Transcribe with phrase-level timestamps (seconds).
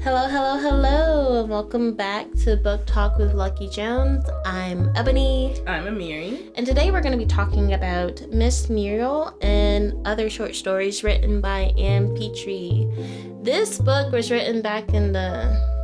[0.00, 1.44] Hello, hello, hello.
[1.44, 4.24] Welcome back to Book Talk with Lucky Jones.
[4.46, 6.52] I'm Ebony, I'm Ameari.
[6.54, 11.40] and today we're going to be talking about Miss Muriel and other short stories written
[11.40, 13.44] by Ann Petry.
[13.44, 15.77] This book was written back in the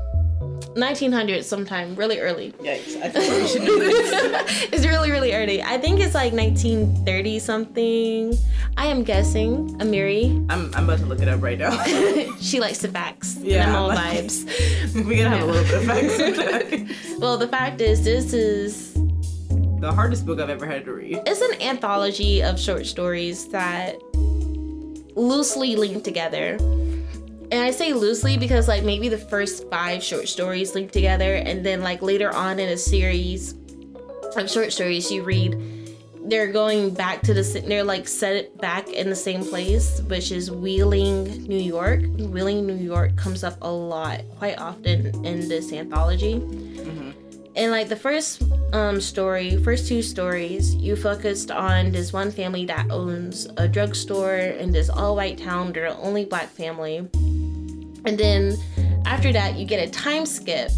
[0.75, 2.53] 1900s sometime, really early.
[2.61, 3.01] Yikes!
[3.01, 4.65] I thought we should do this.
[4.73, 5.63] it's really, really early.
[5.63, 8.37] I think it's like 1930 something.
[8.77, 9.69] I am guessing.
[9.79, 11.83] Ameari, I'm, I'm about to look it up right now.
[12.41, 13.37] she likes the facts.
[13.41, 14.95] Yeah, and I'm all like- vibes.
[15.07, 17.19] We're gonna have a little bit of facts.
[17.21, 18.95] Well, the fact is, this is
[19.81, 21.21] the hardest book I've ever had to read.
[21.27, 23.97] it's an anthology of short stories that
[25.17, 26.57] loosely link together.
[27.51, 31.65] And I say loosely because like maybe the first five short stories link together, and
[31.65, 33.55] then like later on in a series
[34.37, 35.57] of short stories you read,
[36.27, 40.51] they're going back to the they're like set back in the same place, which is
[40.51, 42.01] Wheeling, New York.
[42.01, 46.37] Wheeling, New York comes up a lot, quite often in this anthology.
[46.37, 47.04] Mm-hmm.
[47.57, 52.67] And like the first um, story, first two stories, you focused on this one family
[52.67, 55.73] that owns a drugstore in this all white town.
[55.73, 56.99] They're the only black family.
[58.07, 58.57] And then
[59.07, 60.73] after that, you get a time skip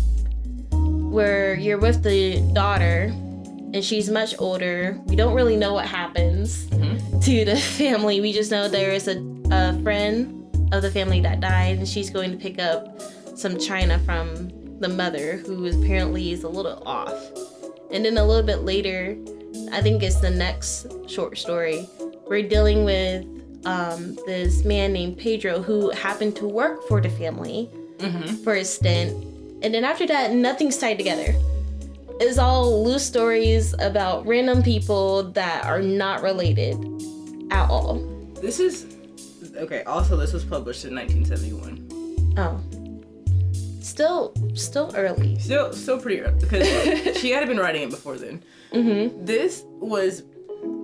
[0.70, 3.10] where you're with the daughter
[3.72, 5.00] and she's much older.
[5.06, 8.20] We don't really know what happens to the family.
[8.20, 9.16] We just know there is a,
[9.50, 13.00] a friend of the family that died and she's going to pick up
[13.34, 17.30] some china from the mother who apparently is a little off.
[17.90, 19.16] And then a little bit later,
[19.72, 21.88] I think it's the next short story,
[22.26, 23.24] we're dealing with
[23.64, 27.70] um, this man named Pedro who happened to work for the family
[28.44, 29.12] for a stint.
[29.62, 31.34] And then after that, nothing's tied together.
[32.20, 36.76] It's all loose stories about random people that are not related
[37.50, 37.96] at all.
[38.40, 38.86] This is
[39.56, 39.82] okay.
[39.84, 42.34] Also, this was published in 1971.
[42.38, 42.60] Oh.
[43.86, 45.38] Still still early.
[45.38, 46.66] Still, still pretty early because
[47.20, 48.42] she had been writing it before then.
[48.72, 49.24] Mm-hmm.
[49.24, 50.24] This was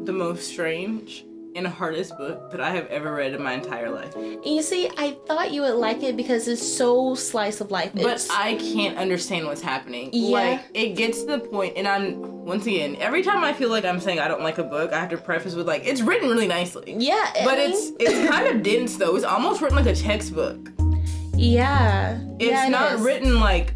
[0.04, 4.14] the most strange and hardest book that I have ever read in my entire life.
[4.16, 7.90] And you see, I thought you would like it because it's so slice of life.
[7.92, 10.08] But It's- I can't understand what's happening.
[10.14, 10.30] Yeah.
[10.30, 13.84] Like it gets to the point, and I'm once again every time I feel like
[13.84, 16.28] I'm saying I don't like a book, I have to preface with like it's written
[16.30, 16.94] really nicely.
[16.96, 19.16] yeah, I But mean, it's it's kind of dense though.
[19.16, 20.70] It's almost written like a textbook.
[21.42, 22.18] Yeah.
[22.38, 23.00] It's yeah, it not is.
[23.00, 23.74] written like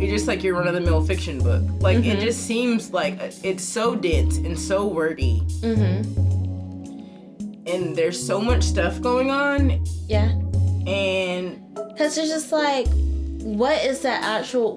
[0.00, 1.62] it's just like your run of the mill fiction book.
[1.80, 2.20] Like it Mhm.
[2.20, 6.02] just seems like it's so dense and so wordy, Mm-hmm.
[7.68, 10.30] and there's so much stuff going on, Yeah,
[10.86, 12.88] and because it's just like,
[13.42, 14.74] what is the actual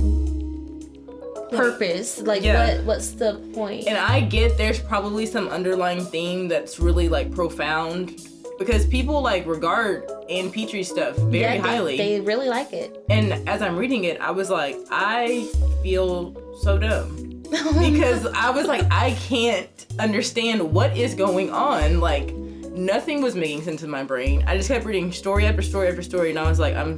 [1.51, 2.21] purpose?
[2.21, 2.75] Like, Yeah.
[2.77, 3.87] what what's the point?
[3.87, 8.19] And I get there's probably some underlying theme that's really like profound
[8.57, 11.97] because people like regard Ann Petry stuff very Yeah, they- highly.
[11.97, 13.03] They really like it.
[13.09, 15.47] and as I'm reading it, I was like, I
[15.83, 17.21] feel so dumb.
[17.79, 21.99] Because I was like, I can't understand what is going on.
[21.99, 24.43] Like, nothing was making sense in my brain.
[24.47, 26.97] I just kept reading story after story after story, and I was like, I'm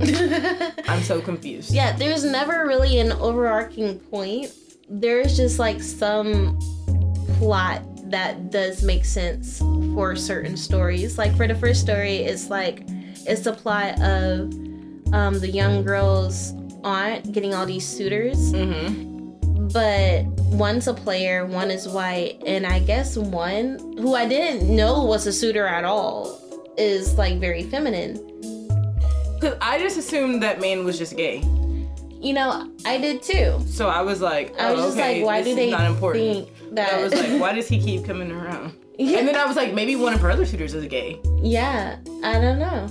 [0.88, 1.72] I'm so confused.
[1.72, 4.50] yeah, there's never really an overarching point.
[4.88, 6.58] There's just like some
[7.38, 9.58] plot that does make sense
[9.94, 11.18] for certain stories.
[11.18, 12.84] Like for the first story, it's like
[13.26, 14.52] it's the plot of
[15.12, 16.52] um, the young girl's
[16.84, 19.68] aunt getting all these suitors, Mm-hmm.
[19.68, 20.24] but
[20.56, 25.26] one's a player, one is white, and I guess one who I didn't know was
[25.26, 26.38] a suitor at all
[26.78, 28.14] is like very feminine.
[29.34, 31.38] Because I just assumed that man was just gay.
[32.22, 33.58] You know, I did too.
[33.66, 36.22] So I was like, I was oh, just okay, like, why do they not important.
[36.46, 36.92] think that?
[36.94, 38.74] I was like, why does he keep coming around?
[38.98, 41.20] yeah, And then I was like, maybe one of her other suitors is gay.
[41.42, 42.86] yeah, I don't know.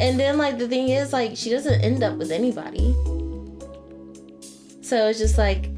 [0.00, 2.94] And then like the thing is like she doesn't end up with anybody.
[4.82, 5.70] So it's just like,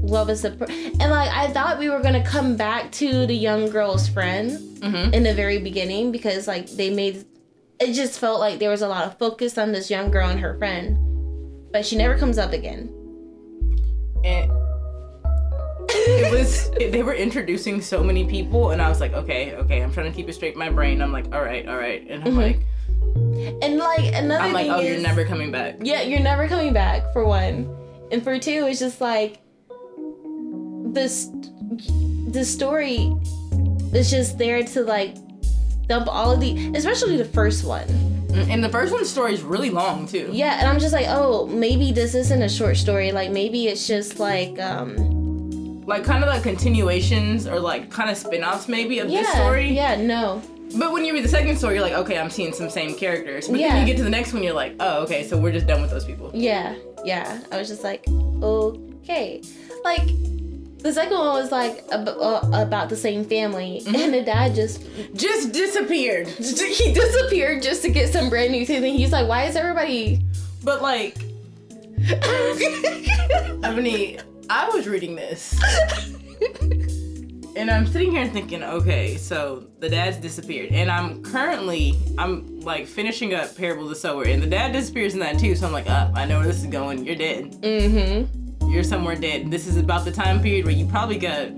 [0.00, 0.50] what was the?
[0.52, 4.64] Pr- and like I thought we were gonna come back to the young girl's friend
[4.78, 5.12] Mm-hmm.
[5.12, 7.24] in the very beginning because like they made
[7.80, 10.38] it just felt like there was a lot of focus on this young girl and
[10.38, 10.96] her friend,
[11.72, 12.88] but she never comes up again.
[14.24, 14.52] And
[16.08, 19.82] it was it, they were introducing so many people, and I was like, okay, okay,
[19.82, 21.00] I'm trying to keep it straight in my brain.
[21.02, 22.36] I'm like, all right, all right, and I'm Mhm.
[22.36, 22.60] like,
[23.62, 24.30] And like another thing.
[24.30, 25.76] I'm like, thing oh, is, you're never coming back.
[25.82, 27.68] Yeah, you're never coming back for one,
[28.10, 29.38] and for two, it's just like
[30.92, 31.28] this.
[32.30, 33.12] The story
[33.94, 35.16] is just there to like
[35.86, 37.86] dump all of the, especially the first one.
[38.28, 40.28] Mm, And the first one's story is really long too.
[40.30, 43.10] Yeah, and I'm just like, oh, maybe this isn't a short story.
[43.12, 44.96] Like maybe it's just like, um,
[45.88, 49.70] Like kind of like continuations or like kind of spin-offs maybe of yeah, this story.
[49.74, 50.42] yeah, no,
[50.78, 53.48] But when you read the second story, you're like, okay, I'm seeing some same characters.
[53.48, 53.68] But Yeah.
[53.70, 55.80] then you get to the next one, you're like, oh, okay, so we're just done
[55.80, 56.30] with those people.
[56.34, 56.74] Yeah,
[57.04, 57.40] yeah.
[57.50, 58.04] I was just like,
[58.42, 59.40] okay.
[59.82, 60.06] Like,
[60.80, 64.82] the second one was like ab- uh, about the same family, and the dad just
[65.14, 66.28] Just disappeared.
[66.78, 68.84] he disappeared just to get some brand new thing.
[68.84, 70.20] And he's like, why is everybody?
[70.62, 71.16] But like,
[73.74, 74.20] mean,
[74.50, 75.58] I was reading this.
[77.56, 82.86] And I'm sitting here thinking, okay, so the dad's disappeared, and I'm currently, I'm like
[82.86, 85.56] finishing up Parable of the Sower, and the dad disappears in that too.
[85.56, 87.04] So I'm like, uh, I know where this is going.
[87.04, 87.50] You're dead.
[87.60, 88.70] mm-hmm.
[88.70, 89.50] You're somewhere dead.
[89.50, 91.50] This is about the time period where you probably got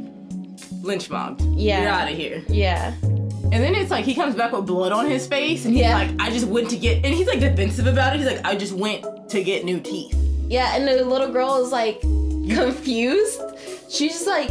[0.81, 1.43] lynch mobbed.
[1.43, 1.83] Yeah.
[1.83, 2.43] You're out of here.
[2.49, 2.95] Yeah.
[3.03, 5.99] And then it's like he comes back with blood on his face, and he's Yeah.
[5.99, 8.21] like, I just went to get, and he's like defensive about it.
[8.21, 10.17] He's like, I just went to get new teeth.
[10.49, 12.01] Yeah, and the little girl is like
[12.55, 13.41] confused.
[13.89, 14.51] She's just like,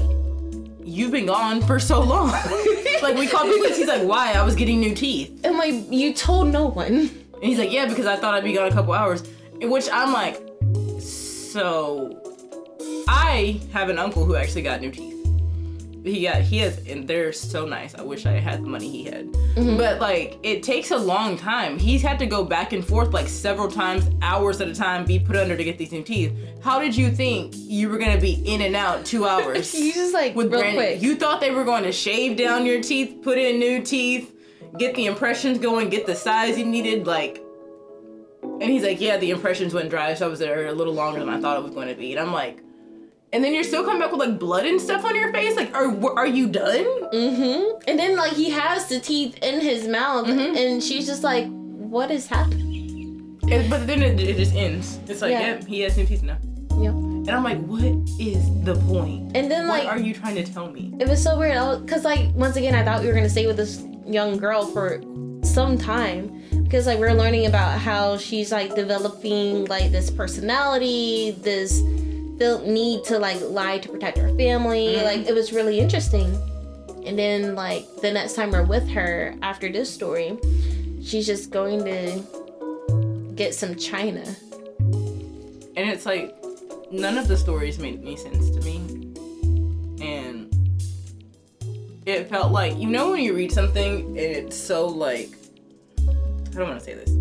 [0.90, 2.30] You've been gone for so long.
[3.04, 3.78] like we called police.
[3.78, 4.34] He's like, why?
[4.34, 5.40] I was getting new teeth.
[5.46, 6.88] I'm like, you told no one.
[6.88, 9.24] And he's like, yeah, because I thought I'd be gone a couple hours.
[9.62, 10.42] In which I'm like,
[11.00, 12.20] so
[13.08, 15.19] I have an uncle who actually got new teeth.
[16.04, 17.94] He got he has and they're so nice.
[17.94, 19.28] I wish I had the money he had.
[19.28, 19.78] Mm-hmm.
[19.78, 21.78] But like it takes a long time.
[21.78, 25.20] He's had to go back and forth like several times, hours at a time, be
[25.20, 26.34] put under to get these new teeth.
[26.62, 29.74] How did you think you were gonna be in and out two hours?
[29.74, 31.02] You just like with real brand- quick.
[31.02, 34.34] You thought they were going to shave down your teeth, put in new teeth,
[34.78, 37.44] get the impressions going, get the size you needed, like.
[38.42, 41.20] And he's like, yeah, the impressions went dry, so I was there a little longer
[41.20, 42.12] than I thought it was going to be.
[42.12, 42.62] And I'm like,
[43.32, 45.56] and then you're still coming back with like blood and stuff on your face.
[45.56, 45.88] Like, are
[46.18, 46.86] are you done?
[47.14, 47.80] mm-hmm.
[47.88, 50.56] And then like he has the teeth in his mouth, Mm-hmm.
[50.58, 53.40] and she's just like, what is happening?
[53.52, 55.00] And, but then it, it just ends.
[55.08, 55.56] It's like, Yeah.
[55.60, 56.38] yeah, he has new teeth now.
[56.80, 56.94] Yep.
[56.94, 57.84] And I'm like, what
[58.20, 59.36] is the point?
[59.36, 60.94] And then What like are you trying to tell me?
[61.00, 63.58] it was so weird because like once again i thought we were gonna stay with
[63.58, 65.02] this young girl for
[65.44, 71.32] some time because like we are learning about how she's like developing like this personality
[71.42, 71.82] this
[72.40, 75.06] felt need to like lie to protect her family mm-hmm.
[75.06, 76.36] like it was really interesting
[77.06, 80.38] and then like the next time we're with her after this story
[81.04, 84.24] she's just going to get some china
[85.80, 86.36] And it's like
[86.92, 88.78] none of the stories made any sense to me.
[90.02, 90.54] And
[92.06, 95.30] it felt like you know when you read something and it's so like
[96.00, 97.12] I don't want to say this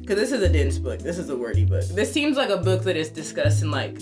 [0.00, 1.00] because this is a dense book.
[1.00, 1.84] This is a wordy book.
[1.88, 4.00] This seems like a book that is discussed in like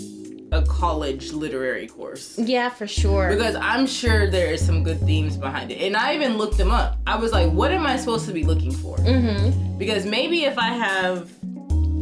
[0.57, 2.39] a college literary course.
[2.39, 5.79] yeah for sure Because I'm sure there is some good themes behind it.
[5.87, 6.99] And I even looked them up.
[7.07, 8.97] I was like, what am I supposed to be looking for?
[8.99, 11.31] mm-hmm Because maybe if I have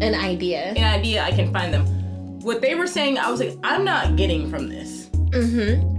[0.00, 1.84] an idea an idea, I can find them.
[2.40, 5.06] What they were saying, I was like, I'm not getting from this.
[5.38, 5.92] mm-hmm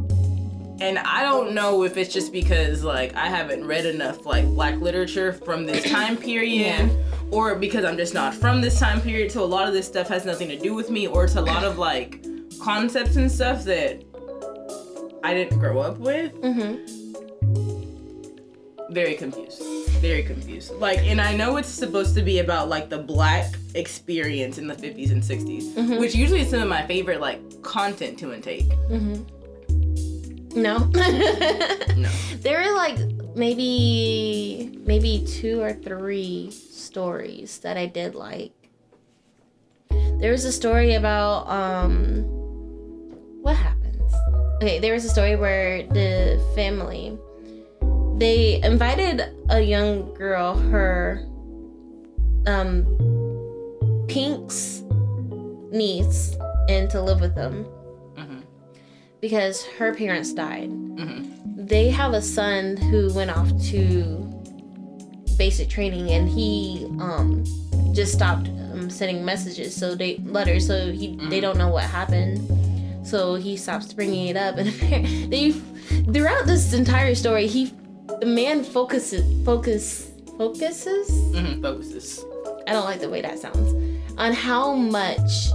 [0.82, 4.76] And I don't know if it's just because like I haven't read enough like black
[4.88, 6.90] literature from this time period
[7.32, 9.32] or because I'm just not from this time period.
[9.32, 11.42] So a lot of this stuff has nothing to do with me or it's a
[11.42, 12.25] lot of like
[12.70, 14.04] concepts and stuff that
[15.24, 16.34] I didn't grow up with.
[16.42, 16.74] mm-hmm
[18.92, 19.62] Very confused.
[20.02, 20.74] Very confused.
[20.76, 24.74] Like and I know it's supposed to be about like the black experience in the
[24.76, 26.00] 50s and 60s, Mhm.
[26.00, 28.68] which usually is some of my favorite like content to intake.
[28.90, 29.18] Mm-hmm.
[30.62, 30.76] No.
[31.96, 32.10] No.
[32.42, 32.98] There are like
[33.36, 38.52] maybe maybe two or three stories that I did like.
[40.20, 42.26] There was a story about um
[43.46, 44.12] what happens.
[44.56, 47.16] Okay, there was a story where the family
[48.18, 51.24] they invited a young girl, her
[52.48, 52.86] um
[54.08, 54.82] Pink's
[55.72, 56.36] niece,
[56.70, 57.66] in to live with them
[58.18, 58.42] Mhm.
[59.22, 60.70] because her parents died.
[60.72, 61.68] Mhm.
[61.68, 64.28] They have a son who went off to
[65.38, 67.44] basic training and he um
[67.92, 72.40] just stopped um, sending messages so they letters so he they don't know what happened
[73.06, 75.52] so he stops bringing it up and they
[76.14, 77.72] throughout this entire story he
[78.20, 81.62] the man focuses focus focuses Mhm.
[81.62, 82.24] Focuses.
[82.68, 83.74] I don't like the way that sounds.
[84.18, 85.50] On how much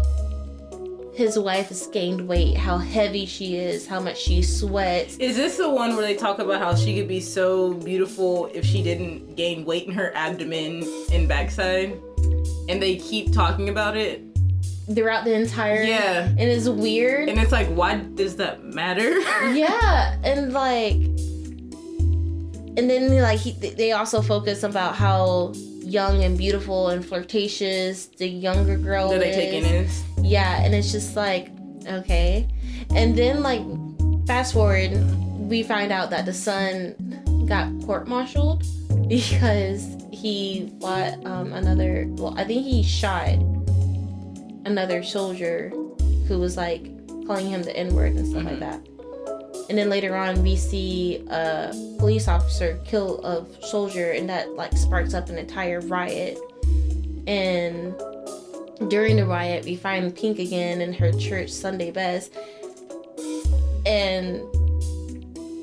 [1.14, 5.16] his wife has gained weight, how heavy she is, how much she sweats.
[5.19, 8.64] Is this the one where they talk about how she could be so beautiful if
[8.64, 11.99] she didn't gain weight in her abdomen and backside?
[12.69, 14.23] And they keep talking about it.
[14.94, 16.26] Throughout the entire Yeah.
[16.26, 17.28] and it's weird.
[17.28, 19.18] And it's like, why does that matter?
[19.52, 20.97] yeah, and like
[22.76, 28.26] and then like he, they also focus about how young and beautiful and flirtatious the
[28.28, 29.66] younger girl that they is.
[29.90, 30.04] is.
[30.23, 31.49] Yeah, and it's just like,
[31.87, 32.49] okay.
[32.94, 33.62] And then like
[34.26, 34.90] fast forward,
[35.38, 36.94] we find out that the son
[37.49, 38.64] got court martialed
[39.09, 42.06] because he fought um, another.
[42.11, 43.35] Well, I think he shot
[44.64, 45.71] another soldier
[46.26, 46.85] who was like
[47.26, 48.87] calling him the N word and stuff like that.
[49.69, 54.73] And then later on, we see a police officer kill a soldier, and that like
[54.76, 56.38] sparks up an entire riot.
[57.29, 57.95] And
[58.90, 62.33] during the riot, we find Pink again in her church Sunday best,
[63.87, 64.40] and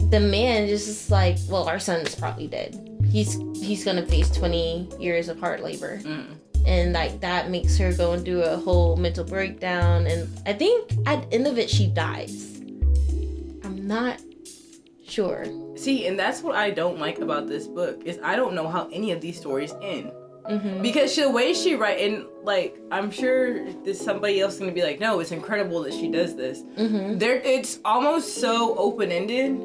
[0.10, 2.80] the man just is like, "Well, our son is probably dead.
[3.12, 6.28] He's he's gonna face twenty years of hard labor." Mm.
[6.66, 10.92] And like that makes her go and do a whole mental breakdown and i think
[11.06, 12.60] at the end of it she dies
[13.64, 14.20] i'm not
[15.08, 15.46] sure
[15.78, 18.90] See, and that's what I don't like about this book is I don't know how
[18.92, 20.12] any of these stories end.
[20.50, 20.82] mm-hmm.
[20.82, 25.00] Because the way she write and like I'm sure there's somebody else gonna be like,
[25.00, 26.64] no, it's incredible that she does this.
[26.64, 27.20] Mm-hmm.
[27.20, 29.62] There it's almost so open ended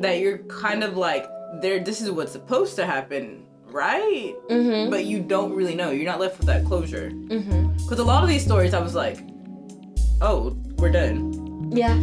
[0.00, 1.26] that you're kind of like,
[1.60, 4.34] there this is what's supposed to happen, right?
[4.48, 4.90] Mm-hmm.
[4.90, 5.90] But you don't really know.
[5.90, 7.10] You're not left with that closure.
[7.10, 7.72] Mm-hmm.
[7.78, 9.18] Because a lot of these stories I was like,
[10.22, 11.70] oh, we're done.
[11.72, 11.98] yeah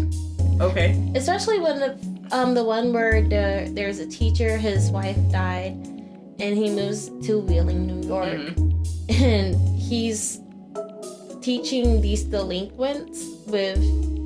[0.62, 0.96] Okay.
[1.16, 1.92] especially when the
[2.32, 5.74] um the one where the there's a teacher his wife died
[6.40, 8.88] and he moves to wheeling new york Mhm.
[9.22, 10.40] and he's
[11.42, 13.78] teaching these delinquents with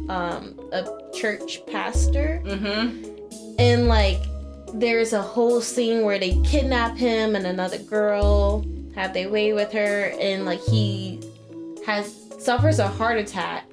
[0.10, 0.83] um a
[1.13, 3.55] church pastor Mm-hmm.
[3.60, 4.21] and like
[4.73, 9.71] there's a whole scene where they kidnap him and another girl have their way with
[9.71, 11.19] her and like he
[11.85, 13.65] has suffers a heart attack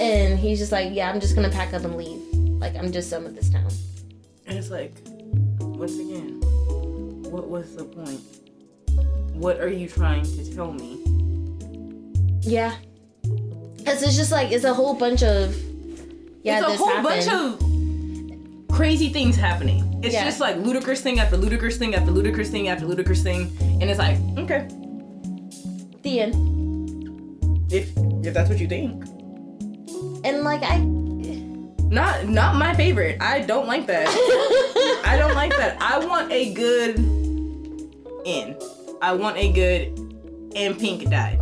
[0.00, 2.20] and he's just like yeah i'm just gonna pack up and leave
[2.60, 3.68] like i'm just done with this town
[4.46, 4.94] And it's like,
[5.60, 6.40] once again,
[7.30, 8.20] what was the point?
[9.34, 10.98] What are you trying to tell me?
[12.44, 12.74] yeah
[13.76, 15.54] because it's just like it's a whole bunch of
[16.42, 17.04] yeah it's a this whole happened.
[17.04, 17.62] bunch of
[18.72, 20.00] crazy things happening.
[20.02, 20.24] It's Yeah.
[20.24, 23.98] just like ludicrous thing after ludicrous thing after ludicrous thing after ludicrous thing, and it's
[23.98, 24.66] like, okay,
[26.02, 26.34] the end
[27.72, 27.90] if
[28.24, 29.04] if that's what you think.
[30.24, 30.78] and like i
[31.92, 33.20] Not not my favorite.
[33.20, 34.08] I don't like that.
[35.04, 35.76] I don't like that.
[35.80, 36.96] I want a good
[38.24, 38.56] end.
[39.02, 39.92] I want a good
[40.56, 41.38] and Pink died.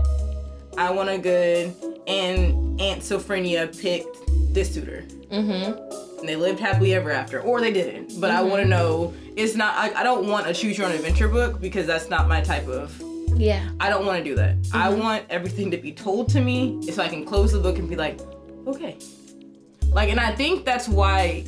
[0.76, 1.72] I want a good
[2.08, 4.16] and Aunt Sophronia picked
[4.52, 5.04] this suitor.
[5.30, 5.78] mm-hmm
[6.20, 7.40] And they lived happily ever after.
[7.40, 8.20] Or they didn't.
[8.20, 8.70] But I want to mm-hmm.
[8.70, 12.10] know it's not I, I don't want a choose your own adventure book because that's
[12.10, 13.00] not my type of
[13.36, 14.56] yeah I don't want to do that.
[14.72, 15.00] I mm-hmm.
[15.00, 17.96] want everything to be told to me so I can close the book and be
[17.96, 18.20] like,
[18.66, 18.98] okay.
[19.88, 21.44] Like, and I think that's why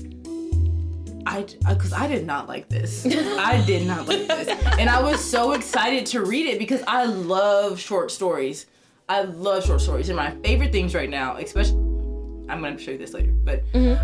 [1.26, 3.06] I, because I did not like this.
[3.06, 4.48] I did not like this.
[4.78, 8.66] And I was so excited to read it because I love short stories.
[9.08, 10.08] I love short stories.
[10.08, 11.91] And my favorite things right now, especially,
[12.52, 13.62] I'm to show you this later, but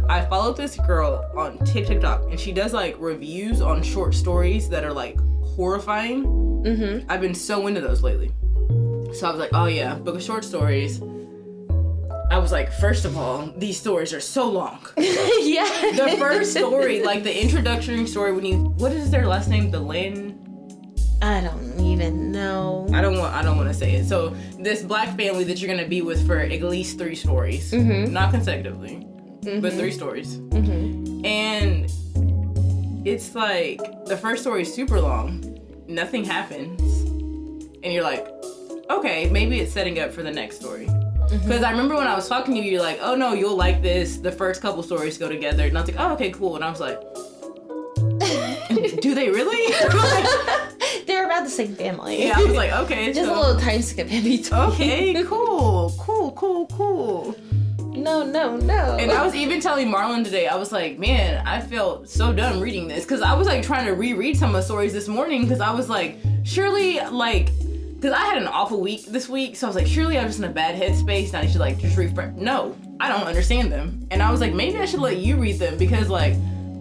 [0.08, 4.84] I followed this girl on TikTok and she does like reviews on short stories that
[4.84, 5.18] are like
[5.54, 6.24] horrifying.
[6.24, 8.32] mm-hmm I've been so into those lately.
[9.14, 11.00] So I was like, oh yeah, book of short stories.
[12.30, 14.78] I was like, first of all, these stories are so long.
[14.98, 15.64] yeah
[15.96, 19.70] The first story, like the introductory story, when you what is their last name?
[19.72, 20.36] Delenn.
[21.22, 21.67] i don't
[22.00, 24.06] even know I don't want I don't want to say it.
[24.06, 28.10] So this black family that you're gonna be with for at least three stories, Mhm.
[28.10, 29.06] not consecutively,
[29.42, 29.76] but Mhm.
[29.78, 30.36] three stories.
[30.36, 31.90] mm-hmm And
[33.06, 36.80] it's like the first story is super long, nothing happens,
[37.82, 38.26] and you're like,
[38.90, 40.88] okay, maybe it's setting up for the next story.
[41.30, 43.82] Because I remember when I was talking to you, you're like, oh no, you'll like
[43.82, 44.16] this.
[44.16, 46.54] The first couple stories go together, and I was like, oh okay, cool.
[46.56, 46.98] And I was like,
[49.02, 49.74] do they really?
[51.44, 52.24] The same family.
[52.24, 54.60] yeah, I was like, okay, Just so- a little time skip in between.
[54.60, 57.36] okay, cool, cool, cool, cool.
[57.96, 58.96] No, no, no.
[59.00, 62.60] And I was even telling Marlon today, I was like, man, I felt so dumb
[62.60, 65.42] reading this because I was like trying to reread some of the stories this morning
[65.42, 67.46] because I was like, surely, like,
[67.96, 70.38] because I had an awful week this week, so I was like, surely I'm just
[70.38, 71.28] in a bad headspace.
[71.28, 72.32] And I should like just refresh.
[72.36, 74.06] No, I don't understand them.
[74.12, 76.34] And I was like, maybe I should let you read them because like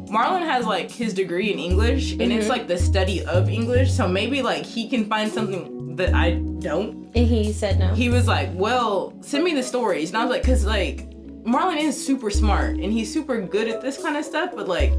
[0.09, 2.49] Marlon has like his degree in English and it's mm-hmm.
[2.49, 7.07] like the study of English, so maybe like he can find something that I don't
[7.15, 7.93] and he said no.
[7.93, 11.09] he was like, "Well, send me the stories." And I was like, "Cause like
[11.43, 14.91] Marlon is super smart and he's super good at this kind of stuff, but like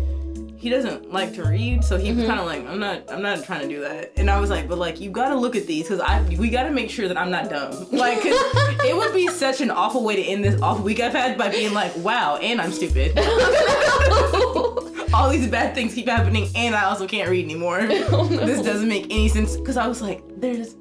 [0.56, 2.26] he doesn't like to read, so he was mm-hmm.
[2.26, 4.68] kind of like, I'm not, I'm not trying to do that." And I was like,
[4.68, 7.30] "But like, you gotta look at these, cause I, we gotta make sure that I'm
[7.30, 7.86] not dumb.
[7.92, 11.38] Like, it would be such an awful way to end this awful week I've had
[11.38, 13.12] by being like, wow, and I'm stupid.
[15.14, 17.80] All these bad things keep happening, and I also can't read anymore.
[17.86, 19.56] This doesn't make any sense.
[19.58, 20.74] Cause I was like, there's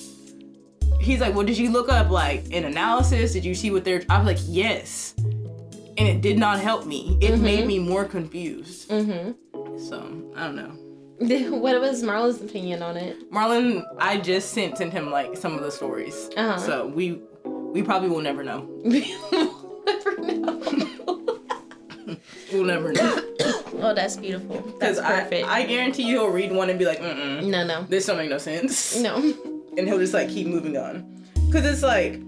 [1.00, 3.34] he's like, well, did you look up like an analysis?
[3.34, 4.04] Did you see what they're?
[4.10, 7.18] I was like, yes, and it did not help me.
[7.22, 8.90] It made me more confused.
[8.90, 9.32] mm-hmm.
[9.78, 10.74] So I don't know.
[11.58, 13.32] what was Marlon's opinion on it?
[13.32, 16.58] Marlon, I just sent sent him like some of the stories, Uh-huh.
[16.58, 18.68] so we we probably will never know.
[18.84, 19.54] we'll
[19.86, 20.88] Never know.
[22.52, 23.22] We'll never know
[23.82, 24.62] oh, that's beautiful.
[24.80, 25.48] That's because I perfect.
[25.48, 28.30] I guarantee you he'll read one and be like, mm no, no, this don't make
[28.30, 29.16] no sense, no.
[29.78, 32.22] and he'll just like keep moving on, because it's like.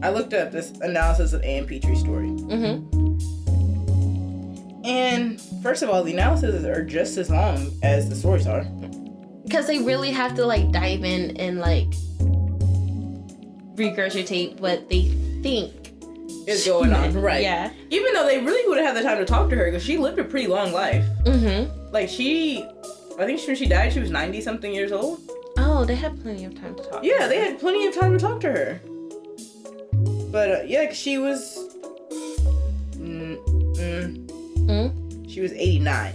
[0.00, 2.28] I looked up this analysis of Ann Petry's story.
[2.28, 3.08] Mhm.
[4.84, 8.64] And first of all, the analyses are just as long as the stories are.
[9.44, 11.90] Because they really have to like dive in and like
[13.74, 15.08] regurgitate what they
[15.42, 15.87] think
[16.48, 17.42] Is going on, right?
[17.42, 17.70] Yeah.
[17.90, 19.98] Even though they really wouldn't have had the time to talk to her because she
[19.98, 21.04] lived a pretty long life.
[21.24, 21.92] Mm-hmm.
[21.92, 22.64] Like she,
[23.18, 25.20] I think when she died, she was ninety something years old.
[25.58, 27.04] Oh, they had plenty of time to talk.
[27.04, 28.80] Yeah, they had plenty of time to talk to her.
[30.30, 31.58] But uh, yeah, she was.
[32.96, 33.36] Mm,
[33.76, 34.26] mm,
[34.68, 35.30] Mm?
[35.30, 36.14] she was eighty nine.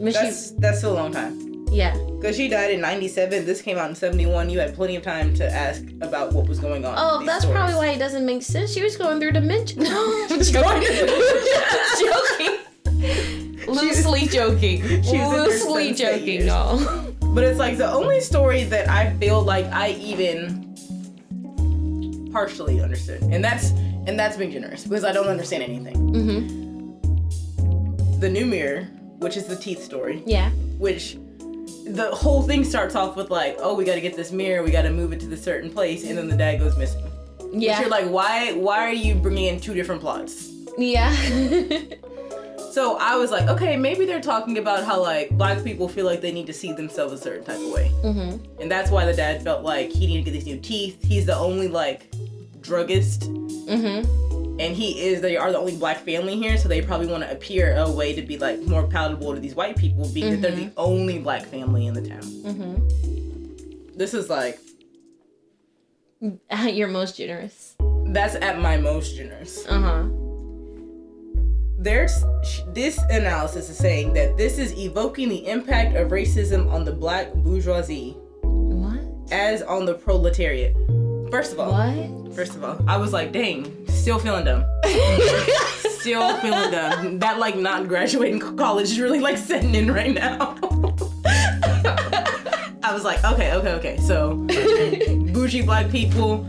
[0.00, 1.49] That's that's still a long time.
[1.70, 1.96] Yeah.
[2.18, 4.50] Because she died in 97, this came out in 71.
[4.50, 6.94] You had plenty of time to ask about what was going on.
[6.98, 7.56] Oh, that's stories.
[7.56, 8.72] probably why it doesn't make sense.
[8.72, 9.82] She was going through dementia.
[9.82, 10.86] No, I'm She's joking.
[13.66, 14.82] Loosely joking.
[15.04, 16.78] She was in her Loosely joking, y'all.
[17.34, 20.66] But it's like the only story that I feel like I even
[22.32, 23.22] partially understood.
[23.22, 23.70] And that's
[24.06, 25.94] and that's being generous because I don't understand anything.
[26.12, 26.48] Mm-hmm.
[28.20, 30.50] The new mirror, which is the teeth story, Yeah.
[30.78, 31.16] which
[31.94, 34.70] the whole thing starts off with like, oh, we got to get this mirror, we
[34.70, 37.04] got to move it to the certain place, and then the dad goes missing.
[37.52, 37.80] Yeah.
[37.80, 38.52] you're like, why?
[38.52, 40.50] Why are you bringing in two different plots?
[40.78, 41.14] yeah.
[42.70, 46.20] So I was like, okay, maybe they're talking about how like black people feel like
[46.20, 48.62] they need to see themselves a certain type of way, mm-hmm.
[48.62, 51.02] and that's why the dad felt like he needed to get these new teeth.
[51.02, 52.14] He's the only like
[52.60, 53.28] druggist,
[53.70, 54.39] Mm-hmm.
[54.60, 55.20] And he is.
[55.20, 58.12] They are the only black family here, so they probably want to appear a way
[58.14, 61.46] to be like more palatable to these white people, being that they're the only black
[61.46, 62.22] family in the town.
[62.22, 63.96] Mm-hmm.
[63.96, 64.58] This is like
[66.50, 67.74] at your most generous.
[68.08, 69.66] that's at my most generous.
[69.66, 70.04] Uh-huh.
[71.82, 72.24] There's
[72.74, 77.32] this analysis is saying that this is evoking the impact of racism on the black
[77.32, 79.00] bourgeoisie What?
[79.32, 80.76] as on the proletariat.
[81.30, 82.34] First of all, What?
[82.34, 84.64] first of all, I was like, dang, still feeling dumb.
[86.00, 87.18] still feeling dumb.
[87.20, 90.56] That like not graduating college is really like setting in right now.
[92.82, 93.96] I was like, okay, okay, okay.
[93.98, 94.34] So
[95.32, 96.44] bougie black people,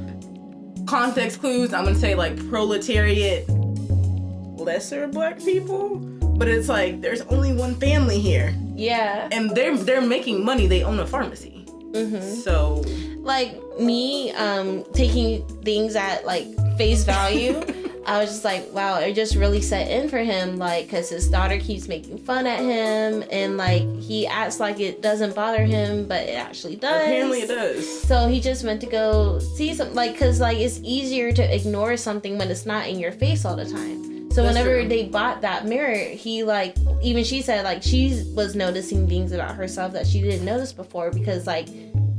[0.88, 5.98] context clues, I'm gonna say like proletariat, lesser black people.
[6.38, 8.56] But it's like there's only one family here.
[8.76, 9.30] yeah.
[9.32, 11.61] And they're they're making money, they own a pharmacy.
[11.91, 12.36] Mm-hmm.
[12.41, 12.84] So
[13.23, 17.62] like me um taking things at like face value
[18.08, 21.30] i was just like wow it just really set in for him like because his
[21.30, 26.08] daughter keeps making fun at him and like he acts like it doesn't bother him
[26.08, 28.01] but it actually does apparently it does.
[28.04, 31.95] so he just went to go see some like because like it's easier to ignore
[31.95, 34.88] something when it's not in your face all the time so That's whenever true.
[34.89, 39.56] they bought that mirror he like even she said like she was noticing things about
[39.56, 41.67] herself that she didn't notice before because like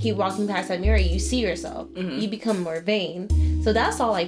[0.00, 2.20] keep walking past that mirror you see yourself Mhm.
[2.20, 3.28] you become more vain
[3.62, 4.24] so that's all i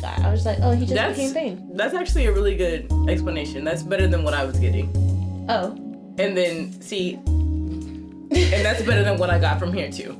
[0.00, 2.90] got i was like oh he just That's- became vain That's actually a really good
[3.08, 3.64] explanation.
[3.64, 4.88] That's better than what I was getting.
[5.48, 5.72] oh
[6.18, 10.16] And then see, and that's better than what I got from here too.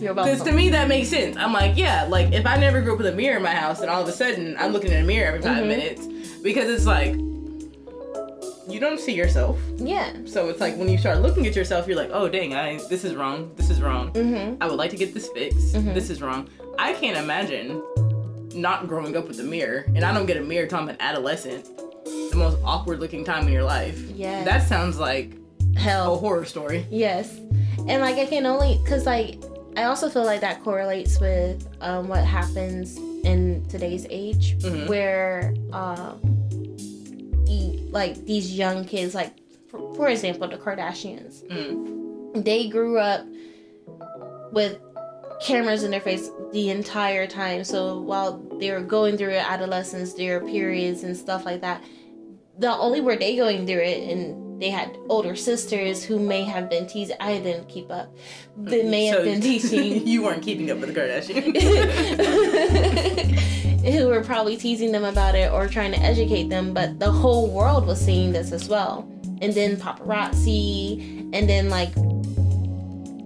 [0.00, 1.36] You're Because to me that makes sense.
[1.36, 3.80] I'm like, yeah, like if I never grew up with a mirror in my house,
[3.80, 5.68] and all of a sudden I'm looking in a mirror every 5 Mhm.
[5.68, 6.06] minutes,
[6.42, 7.14] because it's like
[8.66, 9.58] you don't see yourself.
[9.76, 12.78] yeah So it's like when you start looking at yourself, you're like, oh dang, I
[12.88, 13.50] this is wrong.
[13.56, 14.10] This is wrong.
[14.12, 15.74] mm-hmm I would like to get this fixed.
[15.74, 15.92] Mhm.
[15.94, 16.48] This is wrong.
[16.78, 17.82] I can't imagine
[18.54, 20.96] not growing up with a mirror, and I don't get a mirror till I'm an
[21.00, 21.64] adolescent.
[22.30, 23.98] The most awkward looking time in your life.
[24.14, 24.44] Yeah.
[24.44, 25.32] That sounds like
[25.76, 26.86] hell a horror story.
[26.90, 27.28] Yes.
[27.88, 29.42] And like I can only cuz like
[29.76, 34.88] I also feel like that correlates with um, what happens in today's age Mhm.
[34.88, 36.20] where um
[37.48, 39.32] e- like these young kids like
[39.68, 42.44] for, for example the Kardashians Mm.
[42.44, 43.24] they grew up
[44.52, 44.78] with
[45.42, 50.40] cameras in their face the entire time so while they were going through adolescence their
[50.40, 51.82] periods and stuff like that
[52.58, 56.70] not only were they going through it and they had older sisters who may have
[56.70, 58.14] been teasing i didn't keep up.
[58.56, 60.06] They mm, may have been teasing.
[60.06, 61.54] you weren't keeping up with the Kardashians.
[63.92, 67.50] who were probably teasing them about it or trying to educate them but the whole
[67.50, 69.08] world was seeing this as well.
[69.42, 71.92] And then paparazzi and then like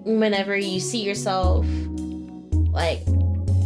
[0.05, 1.67] whenever you see yourself
[2.73, 3.07] like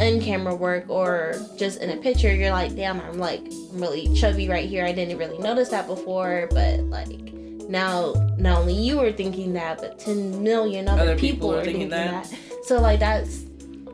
[0.01, 4.13] in camera work or just in a picture you're like damn i'm like i'm really
[4.13, 4.85] chubby right here.
[4.85, 7.33] I didn't really notice that before but like
[7.69, 11.63] now not only you are thinking that, but 10 million other, Other people, people are
[11.63, 12.25] thinking, thinking that.
[12.25, 12.65] that.
[12.65, 13.45] So like that's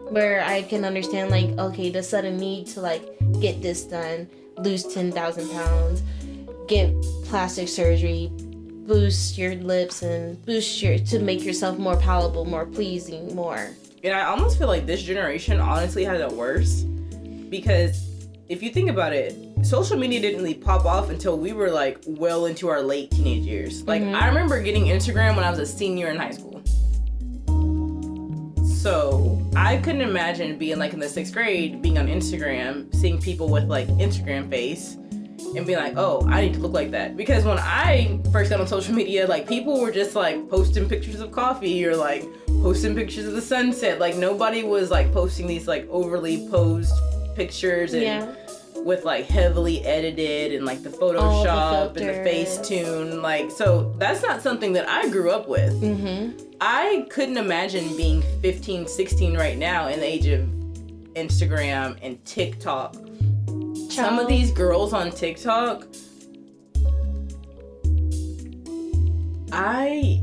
[0.10, 3.04] where I can understand like okay the sudden need to like
[3.40, 4.28] get this done,
[4.58, 6.04] lose 10,000 pounds,
[6.68, 6.94] get
[7.26, 13.36] plastic surgery, boost your lips and boost your to make yourself more palatable, more pleasing,
[13.36, 13.70] more.
[14.04, 16.84] And I almost feel like this generation honestly has it worse
[17.50, 18.09] because
[18.50, 22.04] if you think about it, social media didn't really pop off until we were like
[22.08, 23.84] well into our late teenage years.
[23.84, 24.20] Like Mhm.
[24.20, 26.62] I remember getting Instagram when I was a senior in high school.
[28.66, 33.50] So I couldn't imagine being like in the sixth grade, being on Instagram, seeing people
[33.50, 34.96] with like Instagram face
[35.56, 37.16] and being like, oh, I need to look like that.
[37.18, 41.20] Because when I first got on social media, like people were just like posting pictures
[41.20, 42.26] of coffee or like
[42.64, 44.00] posting pictures of the sunset.
[44.00, 46.94] Like nobody was like posting these like overly posed
[47.50, 48.36] pictures and Yeah.
[48.84, 52.14] with like heavily edited and like the All the Photoshop and the.
[52.30, 53.22] Facetune.
[53.22, 55.74] Like so that's not something that I grew up with.
[55.82, 56.34] Mhm.
[56.60, 60.42] I couldn't imagine being 15, 16 right now in the age of
[61.16, 62.96] Instagram and TikTok.
[63.90, 65.86] Some of these girls on TikTok,
[69.52, 70.22] I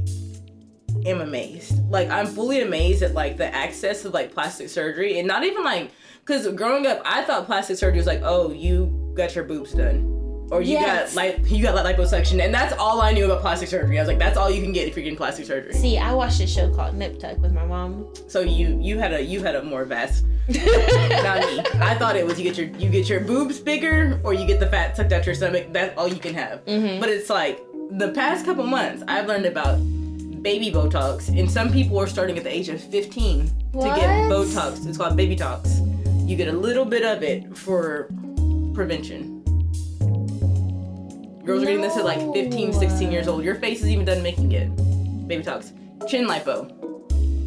[1.07, 1.91] am amazed.
[1.91, 5.65] Like I'm fully amazed at like the access of like plastic surgery and not even
[5.65, 5.91] like
[6.27, 10.13] because growing up I thought plastic surgery was like oh you got your boobs done
[10.51, 11.15] or you Yes.
[11.15, 13.99] got like you got like liposuction and that's all I knew about plastic surgery.
[13.99, 15.73] I was like that's all you can get if you're getting plastic surgery.
[15.73, 18.07] See, I watched a show called Nip Tuck with my mom.
[18.29, 21.61] So you you had a you had a more vast not me.
[21.81, 24.61] I thought it was you get your you get your boobs bigger or you get
[24.61, 25.67] the fat sucked out your stomach.
[25.73, 26.65] That's all you can have.
[26.67, 27.01] Mhm.
[27.01, 27.61] But it's like
[27.91, 29.79] the past couple months I've learned about
[30.43, 34.47] baby Botox, and some people are starting at the age of 15 to get What?
[34.47, 34.87] Botox.
[34.87, 35.81] It's called baby tox.
[36.27, 38.09] You get a little bit of it for
[38.75, 39.45] prevention.
[41.45, 43.45] Girls are getting this at like 15, 16 years old.
[43.45, 44.67] Your face is even done making it.
[45.29, 45.73] Baby talks.
[46.09, 46.73] Chin lipo.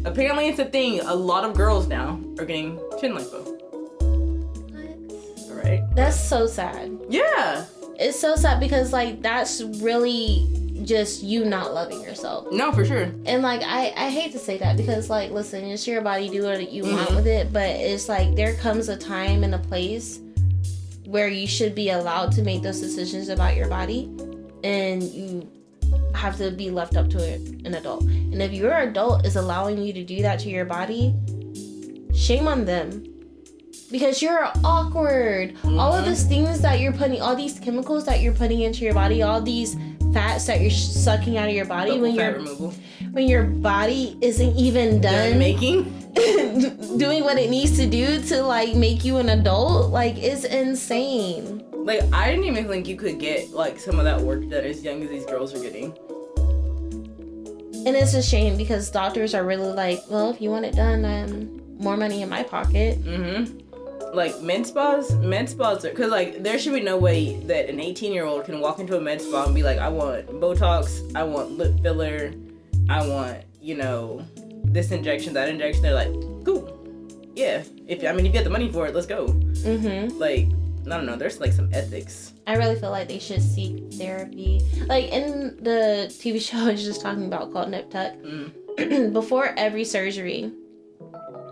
[0.06, 1.00] Apparently it's a thing.
[1.00, 3.44] A lot of girls now are getting chin lipo.
[5.50, 5.82] Alright.
[5.94, 6.90] That's so sad.
[7.10, 7.66] Yeah.
[7.96, 10.48] It's so sad because like that's really
[10.84, 12.46] just you not loving yourself.
[12.52, 13.10] No, for sure.
[13.26, 16.44] And like I, I hate to say that because like listen, it's your body, do
[16.44, 17.16] what you want Mhm.
[17.16, 20.20] with it, but it's like there comes a time and a place
[21.06, 24.08] where you should be allowed to make those decisions about your body
[24.62, 25.48] and you
[26.14, 27.18] have to be left up to
[27.64, 28.02] an adult.
[28.04, 31.14] And if your adult is allowing you to do that to your body,
[32.14, 33.04] shame on them.
[33.90, 35.54] Because you're awkward.
[35.64, 36.08] All of Mhm.
[36.10, 39.40] these things that you're putting, all these chemicals that you're putting into your body, all
[39.40, 39.76] these
[40.12, 42.72] fats that you're sucking out of your body when removal.
[43.12, 45.96] when your body isn't even Done done making.
[46.98, 51.62] doing what it needs to do to like make you an adult like it's insane
[51.72, 54.82] Like I didn't even think you could get like some of that work done as
[54.82, 55.96] young as these girls are getting.
[57.86, 61.04] and it's a shame because doctors are really like well if you want it done
[61.04, 63.56] um more money in my pocket Mm-hmm.
[64.12, 67.78] Like med spas, med spas, are, because like there should be no way that an
[67.80, 71.00] 18 year old can walk into a med spa and be like, I want Botox,
[71.14, 72.32] I want lip filler,
[72.88, 74.24] I want you know
[74.64, 75.82] this injection, that injection.
[75.82, 76.12] They're like,
[76.44, 76.76] cool,
[77.36, 77.62] yeah.
[77.86, 79.26] If I mean if you got the money for it, let's go.
[79.28, 80.48] mm-hmm Like
[80.86, 82.32] I don't know, there's like some ethics.
[82.46, 86.82] i really feel like they should seek therapy like in the tv show i was
[86.82, 89.12] just talking about called nip tuck Mm.
[89.20, 90.50] before every surgery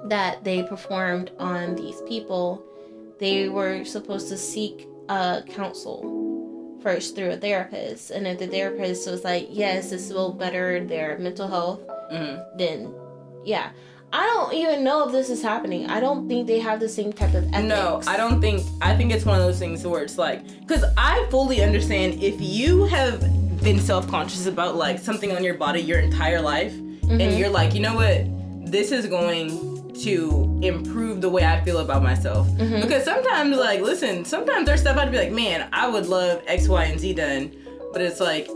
[0.08, 2.62] that they performed on these people,
[3.18, 8.10] they were supposed to seek uh, counsel first through a therapist.
[8.10, 12.92] And if the therapist was like, yes, this will better their mental health, hmm then
[13.44, 13.70] yeah.
[14.10, 15.90] I don't even know if this is happening.
[15.90, 17.68] I don't think they have the same type of ethics.
[17.68, 18.62] No, I don't think.
[18.80, 22.40] I think it's one of those things where it's like, because I fully understand if
[22.40, 23.20] you have
[23.62, 27.20] been self conscious about like something on your body your entire life, Mhm.
[27.20, 28.24] and you're like, you know what,
[28.72, 32.46] this is going to improve the way I feel about myself.
[32.50, 32.82] Mhm.
[32.82, 36.68] Because sometimes, like, listen, sometimes there's stuff I'd be like, man, I would love X,
[36.68, 37.52] Y, and Z done,
[37.92, 38.48] but it's like.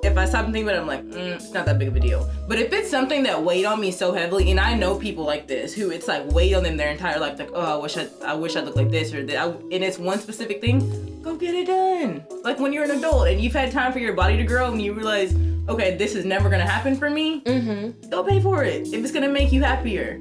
[0.00, 1.96] If I stop and think about it, I'm like, mm, it's not that big of
[1.96, 2.30] a deal.
[2.46, 5.48] But if it's something that weighed on me so heavily, and I know people like
[5.48, 8.06] this who it's like weighed on them their entire life, like, oh, I wish I,
[8.24, 11.52] I wish I looked like this or that, and it's one specific thing, go get
[11.52, 12.22] it done.
[12.44, 14.80] Like when you're an adult and you've had time for your body to grow, and
[14.80, 15.34] you realize,
[15.68, 18.08] okay, this is never gonna happen for me, Mm-hmm.
[18.08, 20.20] go pay for it if it's gonna make you happier.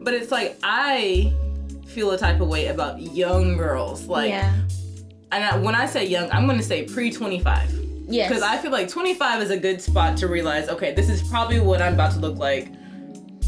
[0.00, 1.32] But it's like I
[1.86, 4.54] feel a type of way about young girls, like, yeah.
[5.32, 7.86] and I, when I say young, I'm gonna say pre 25.
[8.10, 8.28] Yes.
[8.28, 11.60] Because I feel like 25 is a good spot to realize, okay, this is probably
[11.60, 12.72] what I'm about to look like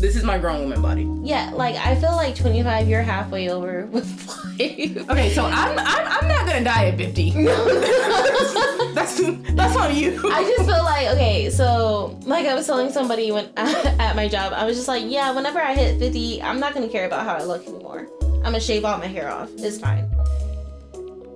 [0.01, 1.07] This is my grown woman body.
[1.23, 5.11] Yeah, like I feel like 25, you're halfway over with life.
[5.11, 7.31] Okay, so I'm I'm, I'm not gonna die at 50.
[8.95, 9.21] that's
[9.53, 10.19] that's on you.
[10.33, 14.55] I just feel like okay, so like I was telling somebody when at my job,
[14.55, 17.35] I was just like, yeah, whenever I hit 50, I'm not gonna care about how
[17.35, 18.09] I look anymore.
[18.23, 19.51] I'm gonna shave all my hair off.
[19.59, 20.11] It's fine.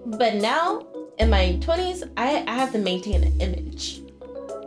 [0.06, 0.86] But now
[1.18, 4.03] in my 20s, I, I have to maintain an image.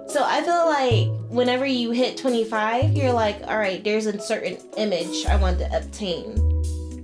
[0.10, 4.58] So I feel like whenever you hit 25, you're like, all right, there's a certain
[4.78, 6.64] image I want to obtain.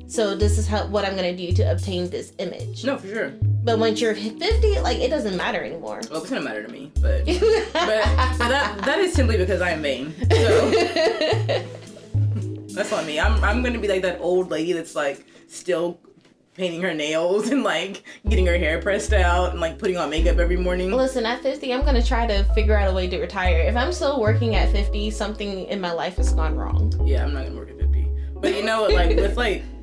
[0.09, 2.85] So this is how what I'm gonna do to obtain this image.
[2.85, 3.33] No, for sure.
[3.63, 6.01] But once you're 50, like it doesn't matter anymore.
[6.11, 7.33] Well, it's gonna matter to me, but but,
[7.73, 10.13] but that that is simply because I am vain.
[10.29, 10.69] So
[12.75, 13.19] that's not me.
[13.19, 15.99] I'm I'm gonna be like that old lady that's like still
[16.53, 20.37] painting her nails and like getting her hair pressed out and like putting on makeup
[20.37, 20.91] every morning.
[20.91, 23.59] Listen, at 50, I'm gonna try to figure out a way to retire.
[23.59, 26.93] If I'm still working at 50, something in my life has gone wrong.
[27.05, 28.07] Yeah, I'm not gonna work at 50.
[28.35, 29.63] But you know, like with like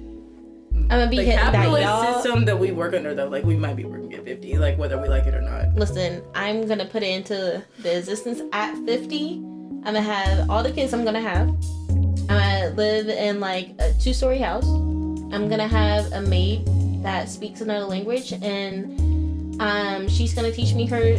[0.74, 2.14] I'm gonna be the hitting that capitalist y'all.
[2.14, 5.00] system that we work under though, like we might be working at 50, like whether
[5.00, 5.74] we like it or not.
[5.76, 9.36] Listen, I'm gonna put it into the existence at 50.
[9.36, 11.48] I'm gonna have all the kids I'm gonna have.
[11.88, 14.66] I'm gonna live in like a two story house.
[15.32, 16.68] I'm gonna have a maid
[17.02, 21.16] that speaks another language and um, she's gonna teach me her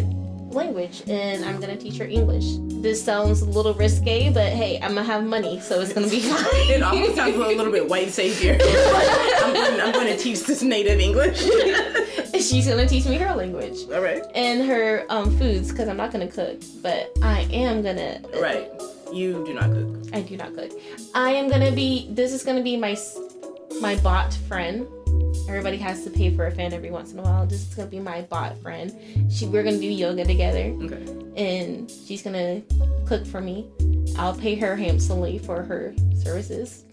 [0.54, 2.46] language and I'm gonna teach her English.
[2.82, 6.20] This sounds a little risque, but hey, I'm gonna have money, so it's gonna be
[6.22, 6.70] fine.
[6.70, 8.58] It almost sounds a little bit white savior.
[8.62, 11.40] I'm, going, I'm to teach this native English.
[12.42, 14.24] she's gonna teach me her language All right.
[14.36, 18.22] and her um, foods because I'm not gonna cook, but I am gonna.
[18.40, 18.70] Right.
[19.14, 20.14] You do not cook.
[20.14, 20.72] I do not cook.
[21.14, 22.08] I am gonna be.
[22.12, 22.96] This is gonna be my
[23.80, 24.88] my bot friend.
[25.48, 27.46] Everybody has to pay for a fan every once in a while.
[27.46, 28.94] This is gonna be my bot friend.
[29.32, 31.04] She we're gonna do yoga together, Okay.
[31.38, 32.62] and she's gonna
[33.06, 33.68] cook for me.
[34.18, 36.84] I'll pay her handsomely for her services.